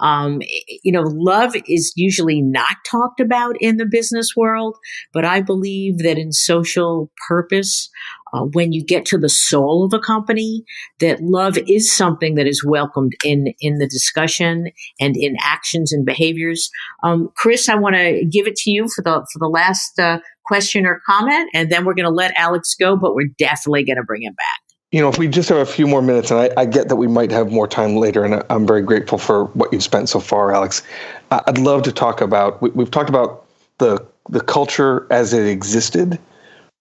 Um, 0.00 0.40
you 0.82 0.92
know, 0.92 1.02
love 1.02 1.54
is 1.68 1.92
usually 1.96 2.40
not 2.40 2.76
talked 2.86 3.20
about 3.20 3.56
in 3.60 3.76
the 3.76 3.86
business 3.86 4.34
world, 4.36 4.76
but 5.12 5.24
I 5.24 5.40
believe 5.40 5.98
that 5.98 6.18
in 6.18 6.32
social 6.32 7.10
purpose, 7.28 7.88
uh, 8.32 8.44
when 8.52 8.72
you 8.72 8.84
get 8.84 9.04
to 9.06 9.18
the 9.18 9.28
soul 9.28 9.84
of 9.84 9.92
a 9.92 9.98
company, 9.98 10.64
that 11.00 11.20
love 11.20 11.58
is 11.68 11.94
something 11.94 12.36
that 12.36 12.46
is 12.46 12.64
welcomed 12.64 13.12
in 13.24 13.52
in 13.60 13.78
the 13.78 13.88
discussion 13.88 14.70
and 15.00 15.16
in 15.16 15.36
actions 15.42 15.92
and 15.92 16.06
behaviors. 16.06 16.70
Um, 17.02 17.30
Chris, 17.36 17.68
I 17.68 17.74
want 17.74 17.96
to 17.96 18.24
give 18.30 18.46
it 18.46 18.56
to 18.56 18.70
you 18.70 18.86
for 18.94 19.02
the 19.02 19.26
for 19.32 19.38
the 19.38 19.48
last 19.48 19.98
uh, 19.98 20.18
question 20.46 20.86
or 20.86 21.00
comment, 21.06 21.50
and 21.54 21.70
then 21.70 21.84
we're 21.84 21.94
going 21.94 22.04
to 22.04 22.10
let 22.10 22.32
Alex 22.36 22.74
go, 22.78 22.96
but 22.96 23.14
we're 23.14 23.30
definitely 23.38 23.84
going 23.84 23.96
to 23.96 24.04
bring 24.04 24.22
him 24.22 24.34
back 24.34 24.69
you 24.92 25.00
know, 25.00 25.08
if 25.08 25.18
we 25.18 25.28
just 25.28 25.48
have 25.48 25.58
a 25.58 25.66
few 25.66 25.86
more 25.86 26.02
minutes, 26.02 26.30
and 26.30 26.40
I, 26.40 26.50
I, 26.56 26.64
get 26.64 26.88
that 26.88 26.96
we 26.96 27.06
might 27.06 27.30
have 27.30 27.52
more 27.52 27.68
time 27.68 27.96
later, 27.96 28.24
and 28.24 28.42
I'm 28.50 28.66
very 28.66 28.82
grateful 28.82 29.18
for 29.18 29.44
what 29.46 29.72
you've 29.72 29.84
spent 29.84 30.08
so 30.08 30.18
far, 30.18 30.52
Alex. 30.52 30.82
I'd 31.30 31.58
love 31.58 31.82
to 31.84 31.92
talk 31.92 32.20
about. 32.20 32.60
We, 32.60 32.70
have 32.82 32.90
talked 32.90 33.08
about 33.08 33.46
the 33.78 34.04
the 34.28 34.40
culture 34.40 35.06
as 35.10 35.32
it 35.32 35.46
existed, 35.46 36.18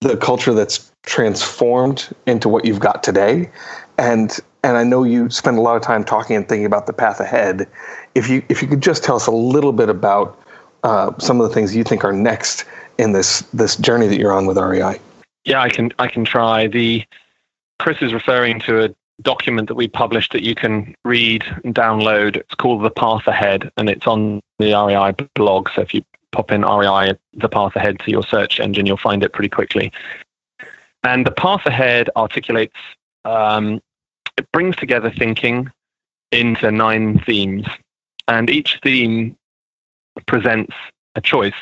the 0.02 0.18
culture 0.18 0.54
that's 0.54 0.92
transformed 1.04 2.10
into 2.26 2.50
what 2.50 2.66
you've 2.66 2.80
got 2.80 3.04
today, 3.04 3.52
and 4.00 4.40
and 4.64 4.76
I 4.76 4.84
know 4.84 5.04
you 5.04 5.30
spend 5.30 5.60
a 5.60 5.62
lot 5.62 5.76
of 5.76 5.84
time 5.84 6.04
talking 6.04 6.36
and 6.36 6.50
thinking 6.50 6.66
about 6.66 6.88
the 6.88 6.94
path 6.94 7.20
ahead. 7.20 7.68
If 8.16 8.28
you 8.28 8.44
if 8.50 8.64
you 8.64 8.68
could 8.68 8.82
just 8.82 9.04
tell 9.04 9.18
us 9.18 9.28
a 9.28 9.32
little 9.32 9.72
bit 9.72 9.88
about 9.88 10.42
uh, 10.84 11.16
some 11.20 11.40
of 11.40 11.48
the 11.48 11.54
things 11.54 11.76
you 11.76 11.84
think 11.84 12.04
are 12.04 12.14
next 12.14 12.66
in 12.98 13.12
this 13.12 13.42
this 13.54 13.76
journey 13.76 14.08
that 14.08 14.18
you're 14.18 14.34
on 14.34 14.48
with 14.48 14.58
REI. 14.58 15.00
Yeah, 15.46 15.62
I 15.62 15.70
can 15.70 15.92
I 16.00 16.08
can 16.08 16.26
try. 16.26 16.66
The 16.66 17.06
Chris 17.80 18.02
is 18.02 18.14
referring 18.14 18.60
to 18.60 18.84
a 18.84 18.96
document 19.22 19.68
that 19.70 19.76
we 19.76 19.88
published 19.88 20.34
that 20.34 20.44
you 20.44 20.54
can 20.54 20.94
read 21.06 21.44
and 21.64 21.74
download. 21.74 22.36
It's 22.36 22.56
called 22.56 22.84
The 22.84 22.92
Path 22.92 23.26
Ahead, 23.26 23.72
and 23.78 23.90
it's 23.90 24.06
on 24.06 24.42
the 24.60 24.74
REI 24.74 25.26
blog. 25.34 25.70
So 25.74 25.82
if 25.82 25.94
you 25.94 26.04
pop 26.32 26.52
in 26.52 26.62
REI 26.62 27.14
The 27.34 27.50
Path 27.50 27.76
Ahead 27.76 28.00
to 28.00 28.12
your 28.12 28.24
search 28.24 28.60
engine, 28.60 28.86
you'll 28.86 28.98
find 28.98 29.24
it 29.24 29.34
pretty 29.34 29.50
quickly. 29.50 29.92
And 31.04 31.26
The 31.26 31.32
Path 31.32 31.66
Ahead 31.66 32.10
articulates, 32.16 32.76
um, 33.24 33.82
it 34.38 34.52
brings 34.52 34.76
together 34.76 35.10
thinking 35.10 35.72
into 36.32 36.72
nine 36.72 37.20
themes, 37.20 37.66
and 38.28 38.50
each 38.50 38.80
theme 38.84 39.36
presents 40.28 40.76
a 41.16 41.22
choice. 41.22 41.54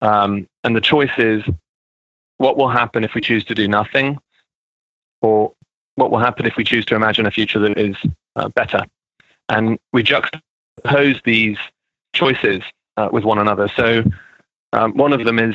Um, 0.00 0.48
and 0.64 0.74
the 0.74 0.80
choice 0.80 1.12
is 1.18 1.42
what 2.38 2.56
will 2.56 2.68
happen 2.68 3.04
if 3.04 3.14
we 3.14 3.20
choose 3.20 3.44
to 3.44 3.54
do 3.54 3.68
nothing, 3.68 4.18
or 5.22 5.52
what 5.94 6.10
will 6.10 6.18
happen 6.18 6.46
if 6.46 6.56
we 6.56 6.64
choose 6.64 6.84
to 6.86 6.94
imagine 6.94 7.26
a 7.26 7.30
future 7.30 7.58
that 7.58 7.78
is 7.78 7.96
uh, 8.36 8.48
better. 8.48 8.84
And 9.48 9.78
we 9.92 10.02
juxtapose 10.02 11.22
these 11.24 11.58
choices 12.14 12.62
uh, 12.96 13.08
with 13.12 13.24
one 13.24 13.38
another. 13.38 13.68
So, 13.76 14.04
um, 14.72 14.96
one 14.96 15.12
of 15.12 15.24
them 15.24 15.38
is 15.38 15.54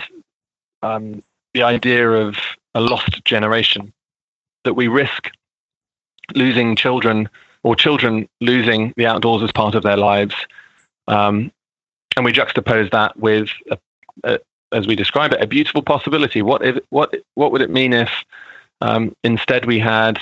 um, 0.84 1.24
the 1.54 1.64
idea 1.64 2.10
of 2.10 2.38
a 2.76 2.82
lost 2.82 3.24
generation, 3.26 3.94
that 4.64 4.76
we 4.76 4.88
risk 4.88 5.30
losing 6.36 6.76
children 6.76 7.30
or 7.64 7.76
children 7.76 8.28
losing 8.42 8.94
the 8.98 9.08
outdoors 9.08 9.42
as 9.42 9.52
part 9.52 9.76
of 9.76 9.84
their 9.84 9.98
lives. 9.98 10.36
Um, 11.08 11.52
and 12.16 12.26
we 12.26 12.34
juxtapose 12.34 12.92
that 12.92 13.18
with, 13.18 13.50
a, 13.72 13.78
a, 14.24 14.40
as 14.72 14.86
we 14.86 14.96
describe 14.96 15.34
it, 15.34 15.42
a 15.42 15.48
beautiful 15.48 15.82
possibility. 15.82 16.42
What 16.42 16.64
if, 16.66 16.78
what 16.90 17.14
what 17.36 17.52
would 17.52 17.62
it 17.62 17.70
mean 17.70 17.94
if 17.94 18.10
um, 18.82 19.16
instead, 19.24 19.66
we 19.66 19.80
had 19.80 20.20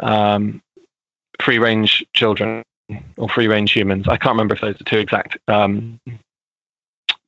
um, 0.00 0.62
free 1.40 1.58
range 1.58 2.04
children 2.14 2.62
or 3.16 3.28
free 3.28 3.48
range 3.48 3.72
humans. 3.72 4.06
I 4.08 4.16
can't 4.16 4.32
remember 4.32 4.54
if 4.54 4.60
those 4.60 4.80
are 4.80 4.84
two 4.84 4.98
exact 4.98 5.38
um, 5.48 6.00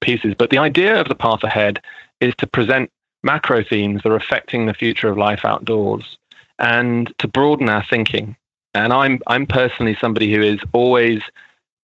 pieces, 0.01 0.35
but 0.37 0.51
the 0.51 0.59
idea 0.59 1.01
of 1.01 1.09
the 1.09 1.14
path 1.14 1.43
ahead 1.43 1.81
is 2.21 2.35
to 2.38 2.47
present 2.47 2.90
macro 3.23 3.64
themes 3.64 4.03
that 4.03 4.12
are 4.12 4.17
affecting 4.17 4.67
the 4.67 4.75
future 4.75 5.09
of 5.09 5.17
life 5.17 5.45
outdoors 5.45 6.19
and 6.59 7.12
to 7.19 7.27
broaden 7.27 7.69
our 7.69 7.85
thinking. 7.88 8.37
And 8.75 8.93
I'm 8.93 9.21
I'm 9.27 9.47
personally 9.47 9.97
somebody 10.01 10.33
who 10.33 10.43
is 10.43 10.61
always 10.73 11.23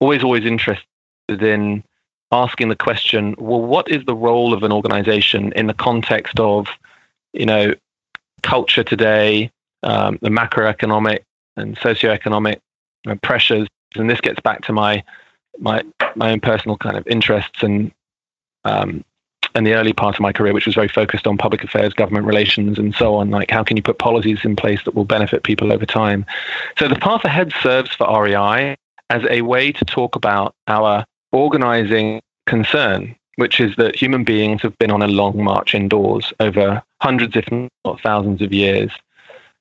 always 0.00 0.22
always 0.22 0.44
interested 0.44 0.84
in 1.28 1.84
asking 2.32 2.68
the 2.68 2.76
question, 2.76 3.34
well, 3.38 3.60
what 3.60 3.90
is 3.90 4.04
the 4.04 4.14
role 4.14 4.52
of 4.52 4.62
an 4.62 4.72
organization 4.72 5.52
in 5.52 5.66
the 5.66 5.74
context 5.74 6.38
of, 6.38 6.68
you 7.32 7.46
know, 7.46 7.74
culture 8.42 8.84
today, 8.84 9.50
um, 9.82 10.18
the 10.22 10.28
macroeconomic 10.28 11.20
and 11.56 11.76
socioeconomic 11.76 12.60
pressures, 13.22 13.68
and 13.96 14.08
this 14.08 14.20
gets 14.20 14.40
back 14.40 14.62
to 14.62 14.72
my 14.72 15.02
my 15.58 15.82
my 16.16 16.32
own 16.32 16.40
personal 16.40 16.76
kind 16.76 16.96
of 16.96 17.06
interests 17.06 17.62
and 17.62 17.92
um, 18.64 19.04
and 19.54 19.66
the 19.66 19.74
early 19.74 19.92
part 19.92 20.14
of 20.14 20.20
my 20.20 20.32
career, 20.32 20.52
which 20.52 20.66
was 20.66 20.74
very 20.74 20.88
focused 20.88 21.26
on 21.26 21.36
public 21.36 21.64
affairs, 21.64 21.92
government 21.92 22.26
relations, 22.26 22.78
and 22.78 22.94
so 22.94 23.16
on. 23.16 23.30
Like, 23.30 23.50
how 23.50 23.64
can 23.64 23.76
you 23.76 23.82
put 23.82 23.98
policies 23.98 24.40
in 24.44 24.54
place 24.54 24.82
that 24.84 24.94
will 24.94 25.04
benefit 25.04 25.42
people 25.42 25.72
over 25.72 25.86
time? 25.86 26.24
So, 26.78 26.88
the 26.88 26.96
path 26.96 27.24
ahead 27.24 27.52
serves 27.62 27.90
for 27.94 28.06
REI 28.22 28.76
as 29.08 29.24
a 29.28 29.42
way 29.42 29.72
to 29.72 29.84
talk 29.84 30.14
about 30.14 30.54
our 30.68 31.04
organizing 31.32 32.20
concern 32.46 33.16
which 33.36 33.60
is 33.60 33.74
that 33.76 33.96
human 33.96 34.24
beings 34.24 34.62
have 34.62 34.76
been 34.78 34.90
on 34.90 35.02
a 35.02 35.08
long 35.08 35.42
march 35.42 35.74
indoors 35.74 36.32
over 36.40 36.82
hundreds, 37.00 37.36
if 37.36 37.46
not 37.50 38.00
thousands 38.02 38.42
of 38.42 38.52
years, 38.52 38.90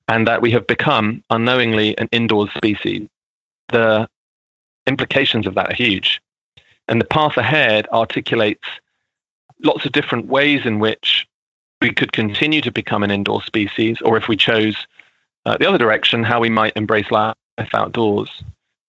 and 0.08 0.27
that 0.27 0.41
we 0.41 0.51
have 0.51 0.67
become 0.67 1.23
unknowingly 1.29 1.97
an 1.97 2.10
indoors 2.12 2.49
species. 2.55 3.08
The 3.69 4.08
implications 4.88 5.47
of 5.47 5.55
that 5.55 5.71
are 5.71 5.75
huge. 5.75 6.21
And 6.88 6.99
the 6.99 7.05
path 7.05 7.38
ahead 7.38 7.88
articulates 7.91 8.67
lots 9.63 9.86
of 9.86 9.91
different 9.91 10.25
ways 10.27 10.65
in 10.65 10.79
which 10.79 11.27
we 11.82 11.93
could 11.93 12.12
continue 12.12 12.62
to 12.62 12.71
become 12.71 13.03
an 13.03 13.12
indoor 13.12 13.41
species, 13.43 14.01
or 14.01 14.17
if 14.17 14.27
we 14.27 14.36
chose 14.36 14.88
uh, 15.45 15.58
the 15.58 15.67
other 15.67 15.77
direction, 15.77 16.23
how 16.23 16.39
we 16.39 16.49
might 16.49 16.75
embrace 16.75 17.10
life 17.12 17.36
outdoors. 17.73 18.29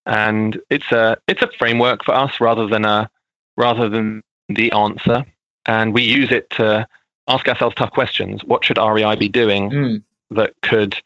And 0.07 0.61
it's 0.71 0.91
a 0.91 1.19
it's 1.29 1.43
a 1.43 1.51
framework 1.59 2.05
for 2.05 2.15
us 2.15 2.41
rather 2.41 2.67
than 2.67 2.85
a 2.85 3.11
rather 3.57 3.89
than 3.89 4.23
the 4.55 4.73
answer, 4.73 5.25
and 5.67 5.95
we 5.95 6.03
use 6.03 6.31
it 6.31 6.51
to 6.51 6.87
ask 7.29 7.49
ourselves 7.49 7.75
tough 7.77 7.93
questions. 7.93 8.43
What 8.45 8.65
should 8.65 8.79
REI 8.79 9.17
be 9.17 9.29
doing 9.29 9.71
mm. 9.71 10.03
that 10.31 10.55
could 10.63 10.97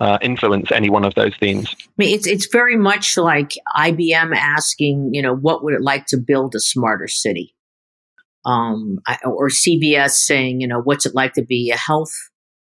uh, 0.00 0.18
influence 0.20 0.70
any 0.72 0.90
one 0.90 1.04
of 1.04 1.14
those 1.14 1.34
themes? 1.38 1.74
I 1.78 1.88
mean, 1.98 2.14
it's 2.14 2.26
it's 2.26 2.48
very 2.50 2.76
much 2.76 3.16
like 3.16 3.52
IBM 3.76 4.34
asking, 4.34 5.10
you 5.12 5.22
know, 5.22 5.34
what 5.34 5.64
would 5.64 5.74
it 5.74 5.82
like 5.82 6.06
to 6.06 6.16
build 6.16 6.54
a 6.54 6.60
smarter 6.60 7.08
city, 7.08 7.54
um, 8.44 8.98
or 9.24 9.48
CVS 9.48 10.10
saying, 10.10 10.60
you 10.60 10.68
know, 10.68 10.80
what's 10.80 11.06
it 11.06 11.14
like 11.14 11.34
to 11.34 11.42
be 11.42 11.70
a 11.70 11.76
health 11.76 12.12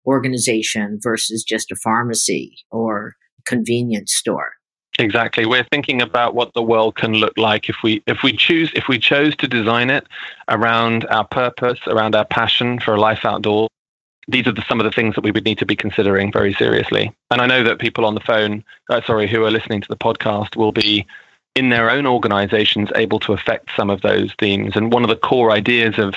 organization 0.07 0.99
versus 1.03 1.43
just 1.43 1.73
a 1.73 1.77
pharmacy 1.77 2.57
or 2.71 3.15
convenience 3.47 4.15
store. 4.15 4.53
Exactly. 4.99 5.45
We're 5.45 5.67
thinking 5.71 6.01
about 6.01 6.35
what 6.35 6.55
the 6.55 6.63
world 6.63 6.97
can 6.97 7.15
look 7.15 7.37
like 7.37 7.69
if 7.69 7.77
we 7.83 8.03
if 8.07 8.23
we 8.23 8.33
choose 8.33 8.71
if 8.75 8.89
we 8.89 8.99
chose 8.99 9.37
to 9.37 9.47
design 9.47 9.91
it 9.91 10.07
around 10.49 11.07
our 11.07 11.25
purpose, 11.25 11.79
around 11.87 12.15
our 12.15 12.25
passion 12.25 12.81
for 12.81 12.95
a 12.95 13.01
life 13.01 13.25
outdoors. 13.25 13.69
These 14.29 14.47
are 14.49 14.53
the, 14.53 14.65
some 14.69 14.81
of 14.81 14.85
the 14.85 14.91
things 14.91 15.15
that 15.15 15.23
we 15.23 15.31
would 15.31 15.45
need 15.45 15.59
to 15.59 15.67
be 15.67 15.77
considering 15.77 16.33
very 16.33 16.53
seriously. 16.55 17.13
And 17.31 17.41
I 17.41 17.47
know 17.47 17.63
that 17.63 17.79
people 17.79 18.05
on 18.05 18.15
the 18.15 18.21
phone, 18.21 18.65
uh, 18.91 19.01
sorry, 19.03 19.29
who 19.29 19.45
are 19.45 19.53
listening 19.53 19.83
to 19.83 19.89
the 19.89 19.97
podcast, 19.97 20.57
will 20.57 20.73
be 20.73 21.07
in 21.55 21.69
their 21.69 21.91
own 21.91 22.07
organizations 22.07 22.91
able 22.97 23.21
to 23.21 23.33
affect 23.33 23.71
some 23.77 23.89
of 23.89 24.01
those 24.01 24.33
themes. 24.39 24.77
And 24.77 24.93
one 24.93 25.05
of 25.05 25.11
the 25.11 25.17
core 25.17 25.51
ideas 25.53 25.99
of 25.99 26.15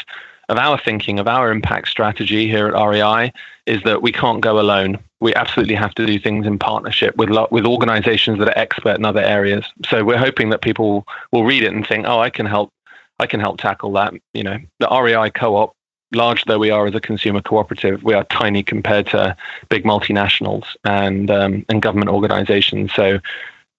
of 0.48 0.58
our 0.58 0.80
thinking, 0.80 1.20
of 1.20 1.28
our 1.28 1.52
impact 1.52 1.90
strategy 1.90 2.48
here 2.48 2.68
at 2.68 2.88
REI, 2.88 3.32
is 3.68 3.84
that 3.84 4.02
we 4.02 4.12
can't 4.12 4.42
go 4.42 4.60
alone. 4.60 4.98
We 5.22 5.34
absolutely 5.36 5.76
have 5.76 5.94
to 5.96 6.06
do 6.06 6.20
things 6.20 6.46
in 6.46 6.60
partnership 6.60 7.16
with 7.18 7.30
with 7.52 7.66
organizations 7.66 8.40
that 8.40 8.50
are 8.50 8.58
expert 8.58 8.98
in 8.98 9.06
other 9.06 9.22
areas. 9.22 9.66
So 9.86 10.04
we're 10.04 10.18
hoping 10.18 10.50
that 10.50 10.62
people 10.62 11.06
will 11.32 11.44
read 11.44 11.64
it 11.64 11.74
and 11.74 11.86
think, 11.86 12.06
"Oh, 12.08 12.20
I 12.20 12.30
can 12.30 12.46
help. 12.46 12.72
I 13.20 13.28
can 13.28 13.40
help 13.40 13.60
tackle 13.60 13.92
that." 13.94 14.14
You 14.34 14.44
know, 14.44 14.58
the 14.80 14.88
REI 14.88 15.30
co-op, 15.30 15.74
large 16.14 16.46
though 16.46 16.60
we 16.60 16.72
are 16.72 16.88
as 16.88 16.96
a 16.96 17.02
consumer 17.02 17.42
cooperative, 17.42 18.04
we 18.04 18.14
are 18.14 18.24
tiny 18.26 18.64
compared 18.64 19.08
to 19.08 19.36
big 19.70 19.84
multinationals 19.84 20.66
and 20.84 21.30
um, 21.30 21.66
and 21.70 21.82
government 21.82 22.10
organizations. 22.10 22.94
So 22.94 23.20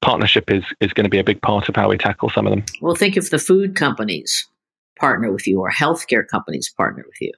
partnership 0.03 0.51
is 0.51 0.65
is 0.81 0.93
going 0.93 1.05
to 1.05 1.11
be 1.11 1.19
a 1.19 1.25
big 1.25 1.41
part 1.43 1.69
of 1.69 1.77
how 1.77 1.89
we 1.89 1.99
tackle 1.99 2.31
some 2.31 2.47
of 2.47 2.51
them. 2.51 2.65
Well, 2.81 2.95
think 2.95 3.17
of 3.17 3.31
the 3.31 3.39
food 3.39 3.77
companies 3.77 4.47
partner 4.99 5.33
with 5.33 5.47
you 5.47 5.61
or 5.61 5.71
healthcare 5.71 6.27
companies 6.29 6.73
partner 6.77 7.05
with 7.07 7.21
you. 7.21 7.33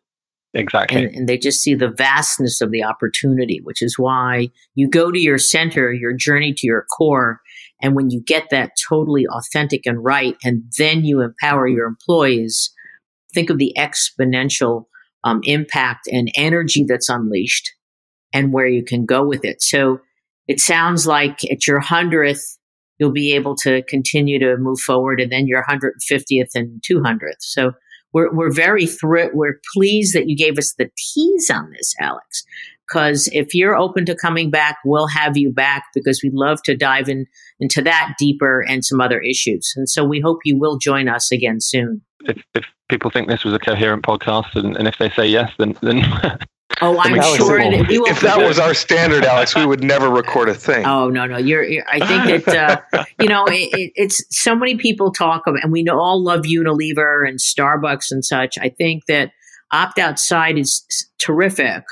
Exactly. 0.54 1.04
And, 1.04 1.14
and, 1.14 1.28
they 1.28 1.38
just 1.38 1.62
see 1.62 1.74
the 1.74 1.88
vastness 1.88 2.60
of 2.60 2.70
the 2.70 2.84
opportunity, 2.84 3.60
which 3.62 3.80
is 3.80 3.98
why 3.98 4.48
you 4.74 4.88
go 4.88 5.10
to 5.10 5.18
your 5.18 5.38
center, 5.38 5.92
your 5.92 6.12
journey 6.12 6.52
to 6.54 6.66
your 6.66 6.84
core. 6.96 7.40
And 7.80 7.96
when 7.96 8.10
you 8.10 8.20
get 8.20 8.48
that 8.50 8.72
totally 8.88 9.26
authentic 9.26 9.86
and 9.86 10.04
right, 10.04 10.36
and 10.44 10.64
then 10.78 11.04
you 11.04 11.22
empower 11.22 11.66
your 11.66 11.86
employees, 11.86 12.70
think 13.32 13.48
of 13.48 13.58
the 13.58 13.74
exponential 13.78 14.84
um, 15.24 15.40
impact 15.44 16.06
and 16.06 16.30
energy 16.36 16.84
that's 16.86 17.08
unleashed 17.08 17.70
and 18.34 18.52
where 18.52 18.66
you 18.66 18.84
can 18.84 19.06
go 19.06 19.24
with 19.24 19.44
it. 19.44 19.62
So 19.62 20.00
it 20.48 20.60
sounds 20.60 21.06
like 21.06 21.38
at 21.50 21.66
your 21.66 21.80
hundredth 21.80 22.58
you'll 22.98 23.10
be 23.10 23.34
able 23.34 23.56
to 23.56 23.82
continue 23.88 24.38
to 24.38 24.56
move 24.58 24.78
forward 24.78 25.20
and 25.20 25.32
then 25.32 25.46
your 25.46 25.64
150th 25.64 26.50
and 26.54 26.80
200th. 26.88 27.40
So 27.40 27.72
we're, 28.12 28.32
we're 28.32 28.52
very 28.52 28.86
thrilled. 28.86 29.32
We're 29.34 29.60
pleased 29.74 30.14
that 30.14 30.28
you 30.28 30.36
gave 30.36 30.58
us 30.58 30.74
the 30.78 30.90
tease 30.96 31.50
on 31.50 31.70
this, 31.70 31.94
Alex, 32.00 32.44
because 32.88 33.28
if 33.32 33.54
you're 33.54 33.76
open 33.76 34.04
to 34.06 34.14
coming 34.14 34.50
back, 34.50 34.78
we'll 34.84 35.06
have 35.08 35.36
you 35.36 35.50
back 35.52 35.84
because 35.94 36.20
we'd 36.22 36.34
love 36.34 36.62
to 36.64 36.76
dive 36.76 37.08
in 37.08 37.26
into 37.60 37.82
that 37.82 38.14
deeper 38.18 38.64
and 38.68 38.84
some 38.84 39.00
other 39.00 39.20
issues. 39.20 39.72
And 39.76 39.88
so 39.88 40.04
we 40.04 40.20
hope 40.20 40.40
you 40.44 40.58
will 40.58 40.78
join 40.78 41.08
us 41.08 41.30
again 41.32 41.60
soon. 41.60 42.02
If, 42.24 42.42
if 42.54 42.64
people 42.88 43.10
think 43.10 43.28
this 43.28 43.44
was 43.44 43.54
a 43.54 43.58
coherent 43.58 44.04
podcast 44.04 44.54
and, 44.56 44.76
and 44.76 44.86
if 44.86 44.98
they 44.98 45.10
say 45.10 45.26
yes, 45.26 45.52
then, 45.58 45.76
then 45.80 46.02
Oh, 46.80 46.98
I'm 46.98 47.18
Alex, 47.18 47.36
sure 47.36 47.60
if, 47.60 47.72
that 47.72 47.88
we 47.88 47.98
will. 47.98 48.06
if 48.06 48.20
that 48.20 48.38
was 48.38 48.58
our 48.58 48.74
standard, 48.74 49.24
Alex, 49.24 49.54
we 49.54 49.66
would 49.66 49.84
never 49.84 50.08
record 50.08 50.48
a 50.48 50.54
thing. 50.54 50.84
Oh 50.86 51.08
no, 51.08 51.26
no, 51.26 51.36
you're. 51.36 51.62
you're 51.62 51.84
I 51.88 52.04
think 52.06 52.44
that 52.44 52.84
uh, 52.92 53.04
you 53.20 53.28
know 53.28 53.44
it, 53.46 53.68
it, 53.72 53.92
it's 53.94 54.24
so 54.30 54.54
many 54.54 54.76
people 54.76 55.12
talk 55.12 55.42
of, 55.46 55.56
and 55.62 55.72
we 55.72 55.82
know, 55.82 55.98
all 55.98 56.22
love 56.22 56.42
Unilever 56.42 57.28
and 57.28 57.38
Starbucks 57.38 58.10
and 58.10 58.24
such. 58.24 58.58
I 58.58 58.68
think 58.68 59.06
that 59.06 59.32
opt 59.72 59.98
outside 59.98 60.58
is 60.58 60.84
terrific, 61.18 61.84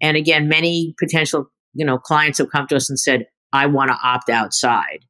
and 0.00 0.16
again, 0.16 0.48
many 0.48 0.94
potential 0.98 1.50
you 1.74 1.84
know 1.84 1.98
clients 1.98 2.38
have 2.38 2.50
come 2.50 2.66
to 2.68 2.76
us 2.76 2.88
and 2.88 2.98
said, 2.98 3.26
"I 3.52 3.66
want 3.66 3.90
to 3.90 3.96
opt 4.02 4.30
outside." 4.30 5.00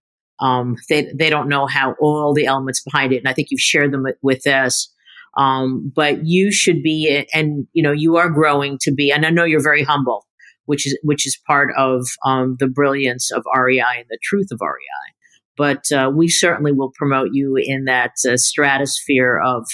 Um, 0.41 0.77
they 0.89 1.13
they 1.15 1.31
don't 1.31 1.49
know 1.49 1.67
how 1.67 1.95
all 2.01 2.35
the 2.35 2.47
elements 2.47 2.83
behind 2.83 3.13
it, 3.13 3.19
and 3.19 3.29
I 3.29 3.33
think 3.33 3.49
you've 3.51 3.61
shared 3.61 3.93
them 3.93 4.05
with, 4.05 4.17
with 4.23 4.47
us. 4.47 4.93
Um, 5.39 5.93
but 5.95 6.27
you 6.27 6.51
should 6.51 6.83
be, 6.83 7.25
and 7.33 7.67
you 7.73 7.83
know, 7.83 7.93
you 7.93 8.17
are 8.17 8.29
growing 8.29 8.77
to 8.83 8.93
be, 8.93 9.13
and 9.13 9.25
I 9.25 9.31
know 9.31 9.45
you're 9.45 9.63
very 9.63 9.85
humble, 9.85 10.27
which 10.67 10.87
is 10.87 10.99
which 11.03 11.27
is 11.27 11.39
part 11.47 11.71
of 11.79 12.09
um, 12.25 12.57
the 12.59 12.67
brilliance 12.67 13.31
of 13.31 13.45
REI 13.57 13.81
and 13.81 14.07
the 14.11 14.19
truth 14.23 14.49
of 14.51 14.59
REI. 14.61 15.15
But 15.57 15.91
uh, 15.93 16.11
we 16.15 16.29
certainly 16.29 16.73
will 16.73 16.93
promote 16.97 17.29
you 17.33 17.57
in 17.57 17.85
that 17.85 18.13
uh, 18.29 18.37
stratosphere 18.37 19.41
of 19.45 19.65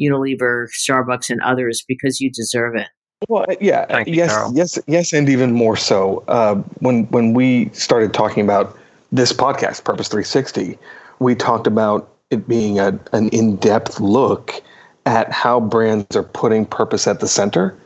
Unilever, 0.00 0.66
Starbucks, 0.70 1.30
and 1.30 1.40
others 1.40 1.82
because 1.88 2.20
you 2.20 2.30
deserve 2.30 2.76
it. 2.76 2.88
Well, 3.28 3.46
yeah, 3.60 3.86
Thank 3.86 4.08
yes, 4.08 4.30
Carol. 4.30 4.52
yes, 4.54 4.78
yes, 4.86 5.12
and 5.14 5.28
even 5.30 5.52
more 5.52 5.76
so. 5.76 6.24
Uh, 6.28 6.56
when 6.80 7.04
when 7.04 7.32
we 7.32 7.70
started 7.72 8.12
talking 8.12 8.44
about 8.44 8.78
this 9.12 9.32
podcast, 9.32 9.84
Purpose 9.84 10.08
360, 10.08 10.78
we 11.20 11.34
talked 11.34 11.66
about 11.66 12.12
it 12.30 12.46
being 12.46 12.78
a, 12.78 12.98
an 13.12 13.30
in 13.30 13.56
depth 13.56 13.98
look 13.98 14.62
at 15.06 15.30
how 15.32 15.60
brands 15.60 16.16
are 16.16 16.24
putting 16.24 16.66
purpose 16.66 17.06
at 17.06 17.20
the 17.20 17.28
center. 17.28 17.76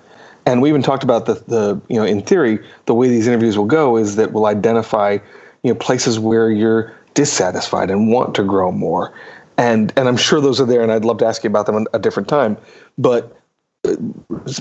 And 0.46 0.62
we 0.62 0.70
even 0.70 0.82
talked 0.82 1.04
about 1.04 1.26
the, 1.26 1.34
the 1.34 1.80
you 1.88 1.96
know 1.96 2.04
in 2.04 2.22
theory 2.22 2.58
the 2.86 2.94
way 2.94 3.08
these 3.08 3.26
interviews 3.26 3.56
will 3.56 3.66
go 3.66 3.96
is 3.96 4.16
that 4.16 4.32
we'll 4.32 4.46
identify 4.46 5.18
you 5.62 5.72
know 5.72 5.78
places 5.78 6.18
where 6.18 6.50
you're 6.50 6.96
dissatisfied 7.14 7.90
and 7.90 8.10
want 8.10 8.34
to 8.36 8.42
grow 8.42 8.72
more, 8.72 9.12
and 9.58 9.92
and 9.96 10.08
I'm 10.08 10.16
sure 10.16 10.40
those 10.40 10.60
are 10.60 10.64
there, 10.64 10.82
and 10.82 10.90
I'd 10.90 11.04
love 11.04 11.18
to 11.18 11.26
ask 11.26 11.44
you 11.44 11.50
about 11.50 11.66
them 11.66 11.76
at 11.76 11.86
a 11.92 11.98
different 11.98 12.28
time, 12.28 12.56
but 12.96 13.36
uh, 13.84 13.94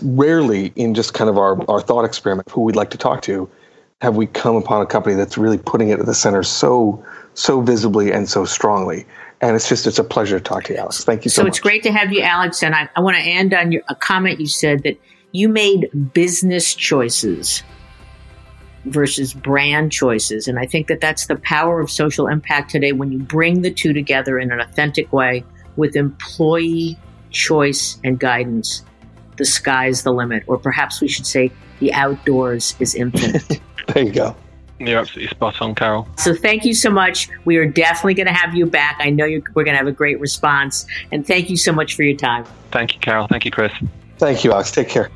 rarely 0.03 0.73
in 0.75 0.93
just 0.93 1.13
kind 1.13 1.29
of 1.29 1.37
our, 1.37 1.61
our 1.69 1.81
thought 1.81 2.03
experiment 2.03 2.49
who 2.51 2.61
we'd 2.61 2.75
like 2.75 2.89
to 2.91 2.97
talk 2.97 3.21
to 3.23 3.49
have 4.01 4.15
we 4.15 4.25
come 4.27 4.55
upon 4.55 4.81
a 4.81 4.85
company 4.85 5.13
that's 5.13 5.37
really 5.37 5.57
putting 5.57 5.89
it 5.89 5.99
at 5.99 6.05
the 6.05 6.13
center 6.13 6.43
so 6.43 7.03
so 7.33 7.59
visibly 7.61 8.11
and 8.11 8.29
so 8.29 8.45
strongly 8.45 9.05
and 9.41 9.55
it's 9.55 9.69
just 9.69 9.87
it's 9.87 9.99
a 9.99 10.03
pleasure 10.03 10.37
to 10.37 10.43
talk 10.43 10.65
to 10.65 10.73
you 10.73 10.79
alex 10.79 11.03
thank 11.03 11.25
you 11.25 11.29
so, 11.29 11.41
So 11.41 11.43
much 11.43 11.53
So 11.53 11.57
it's 11.57 11.59
great 11.59 11.83
to 11.83 11.91
have 11.91 12.11
you, 12.11 12.21
Alex. 12.21 12.63
And 12.63 12.75
I, 12.75 12.89
I 12.95 13.01
want 13.01 13.17
to 13.17 13.23
end 13.23 13.53
on 13.53 13.71
your, 13.71 13.81
a 13.87 13.95
comment 13.95 14.39
you 14.39 14.47
said 14.47 14.83
that 14.83 14.99
you 15.31 15.49
made 15.49 15.89
business 16.13 16.73
choices 16.73 17.63
versus 18.85 19.33
brand 19.33 19.91
choices. 19.91 20.47
And 20.47 20.57
I 20.57 20.65
think 20.65 20.87
that 20.87 21.01
that's 21.01 21.27
the 21.27 21.35
power 21.37 21.79
of 21.79 21.91
social 21.91 22.27
impact 22.27 22.71
today 22.71 22.91
when 22.91 23.11
you 23.11 23.19
bring 23.19 23.61
the 23.61 23.71
two 23.71 23.93
together 23.93 24.39
in 24.39 24.51
an 24.51 24.59
authentic 24.59 25.11
way 25.13 25.43
with 25.75 25.95
employee 25.95 26.97
choice 27.31 27.99
and 28.03 28.19
guidance. 28.19 28.83
The 29.37 29.45
sky's 29.45 30.03
the 30.03 30.11
limit, 30.11 30.43
or 30.47 30.57
perhaps 30.57 30.99
we 30.99 31.07
should 31.07 31.25
say 31.25 31.51
the 31.79 31.93
outdoors 31.93 32.75
is 32.79 32.95
infinite. 32.95 33.61
there 33.87 34.03
you 34.03 34.11
go 34.11 34.35
You're 34.79 34.99
absolutely 34.99 35.29
spot 35.29 35.61
on, 35.61 35.75
Carol. 35.75 36.07
So 36.17 36.33
thank 36.33 36.65
you 36.65 36.73
so 36.73 36.89
much. 36.89 37.29
We 37.45 37.57
are 37.57 37.65
definitely 37.65 38.13
going 38.13 38.27
to 38.27 38.33
have 38.33 38.55
you 38.55 38.65
back. 38.65 38.97
I 38.99 39.09
know 39.09 39.25
you're, 39.25 39.41
we're 39.53 39.63
going 39.63 39.73
to 39.73 39.77
have 39.77 39.87
a 39.87 39.91
great 39.91 40.19
response. 40.19 40.85
And 41.11 41.25
thank 41.27 41.49
you 41.49 41.57
so 41.57 41.71
much 41.71 41.95
for 41.95 42.03
your 42.03 42.15
time. 42.17 42.45
Thank 42.71 42.93
you, 42.93 42.99
Carol. 42.99 43.27
Thank 43.27 43.45
you, 43.45 43.51
Chris. 43.51 43.71
thank 44.17 44.43
you 44.43 44.51
alex 44.51 44.71
take 44.71 44.89
care 44.89 45.09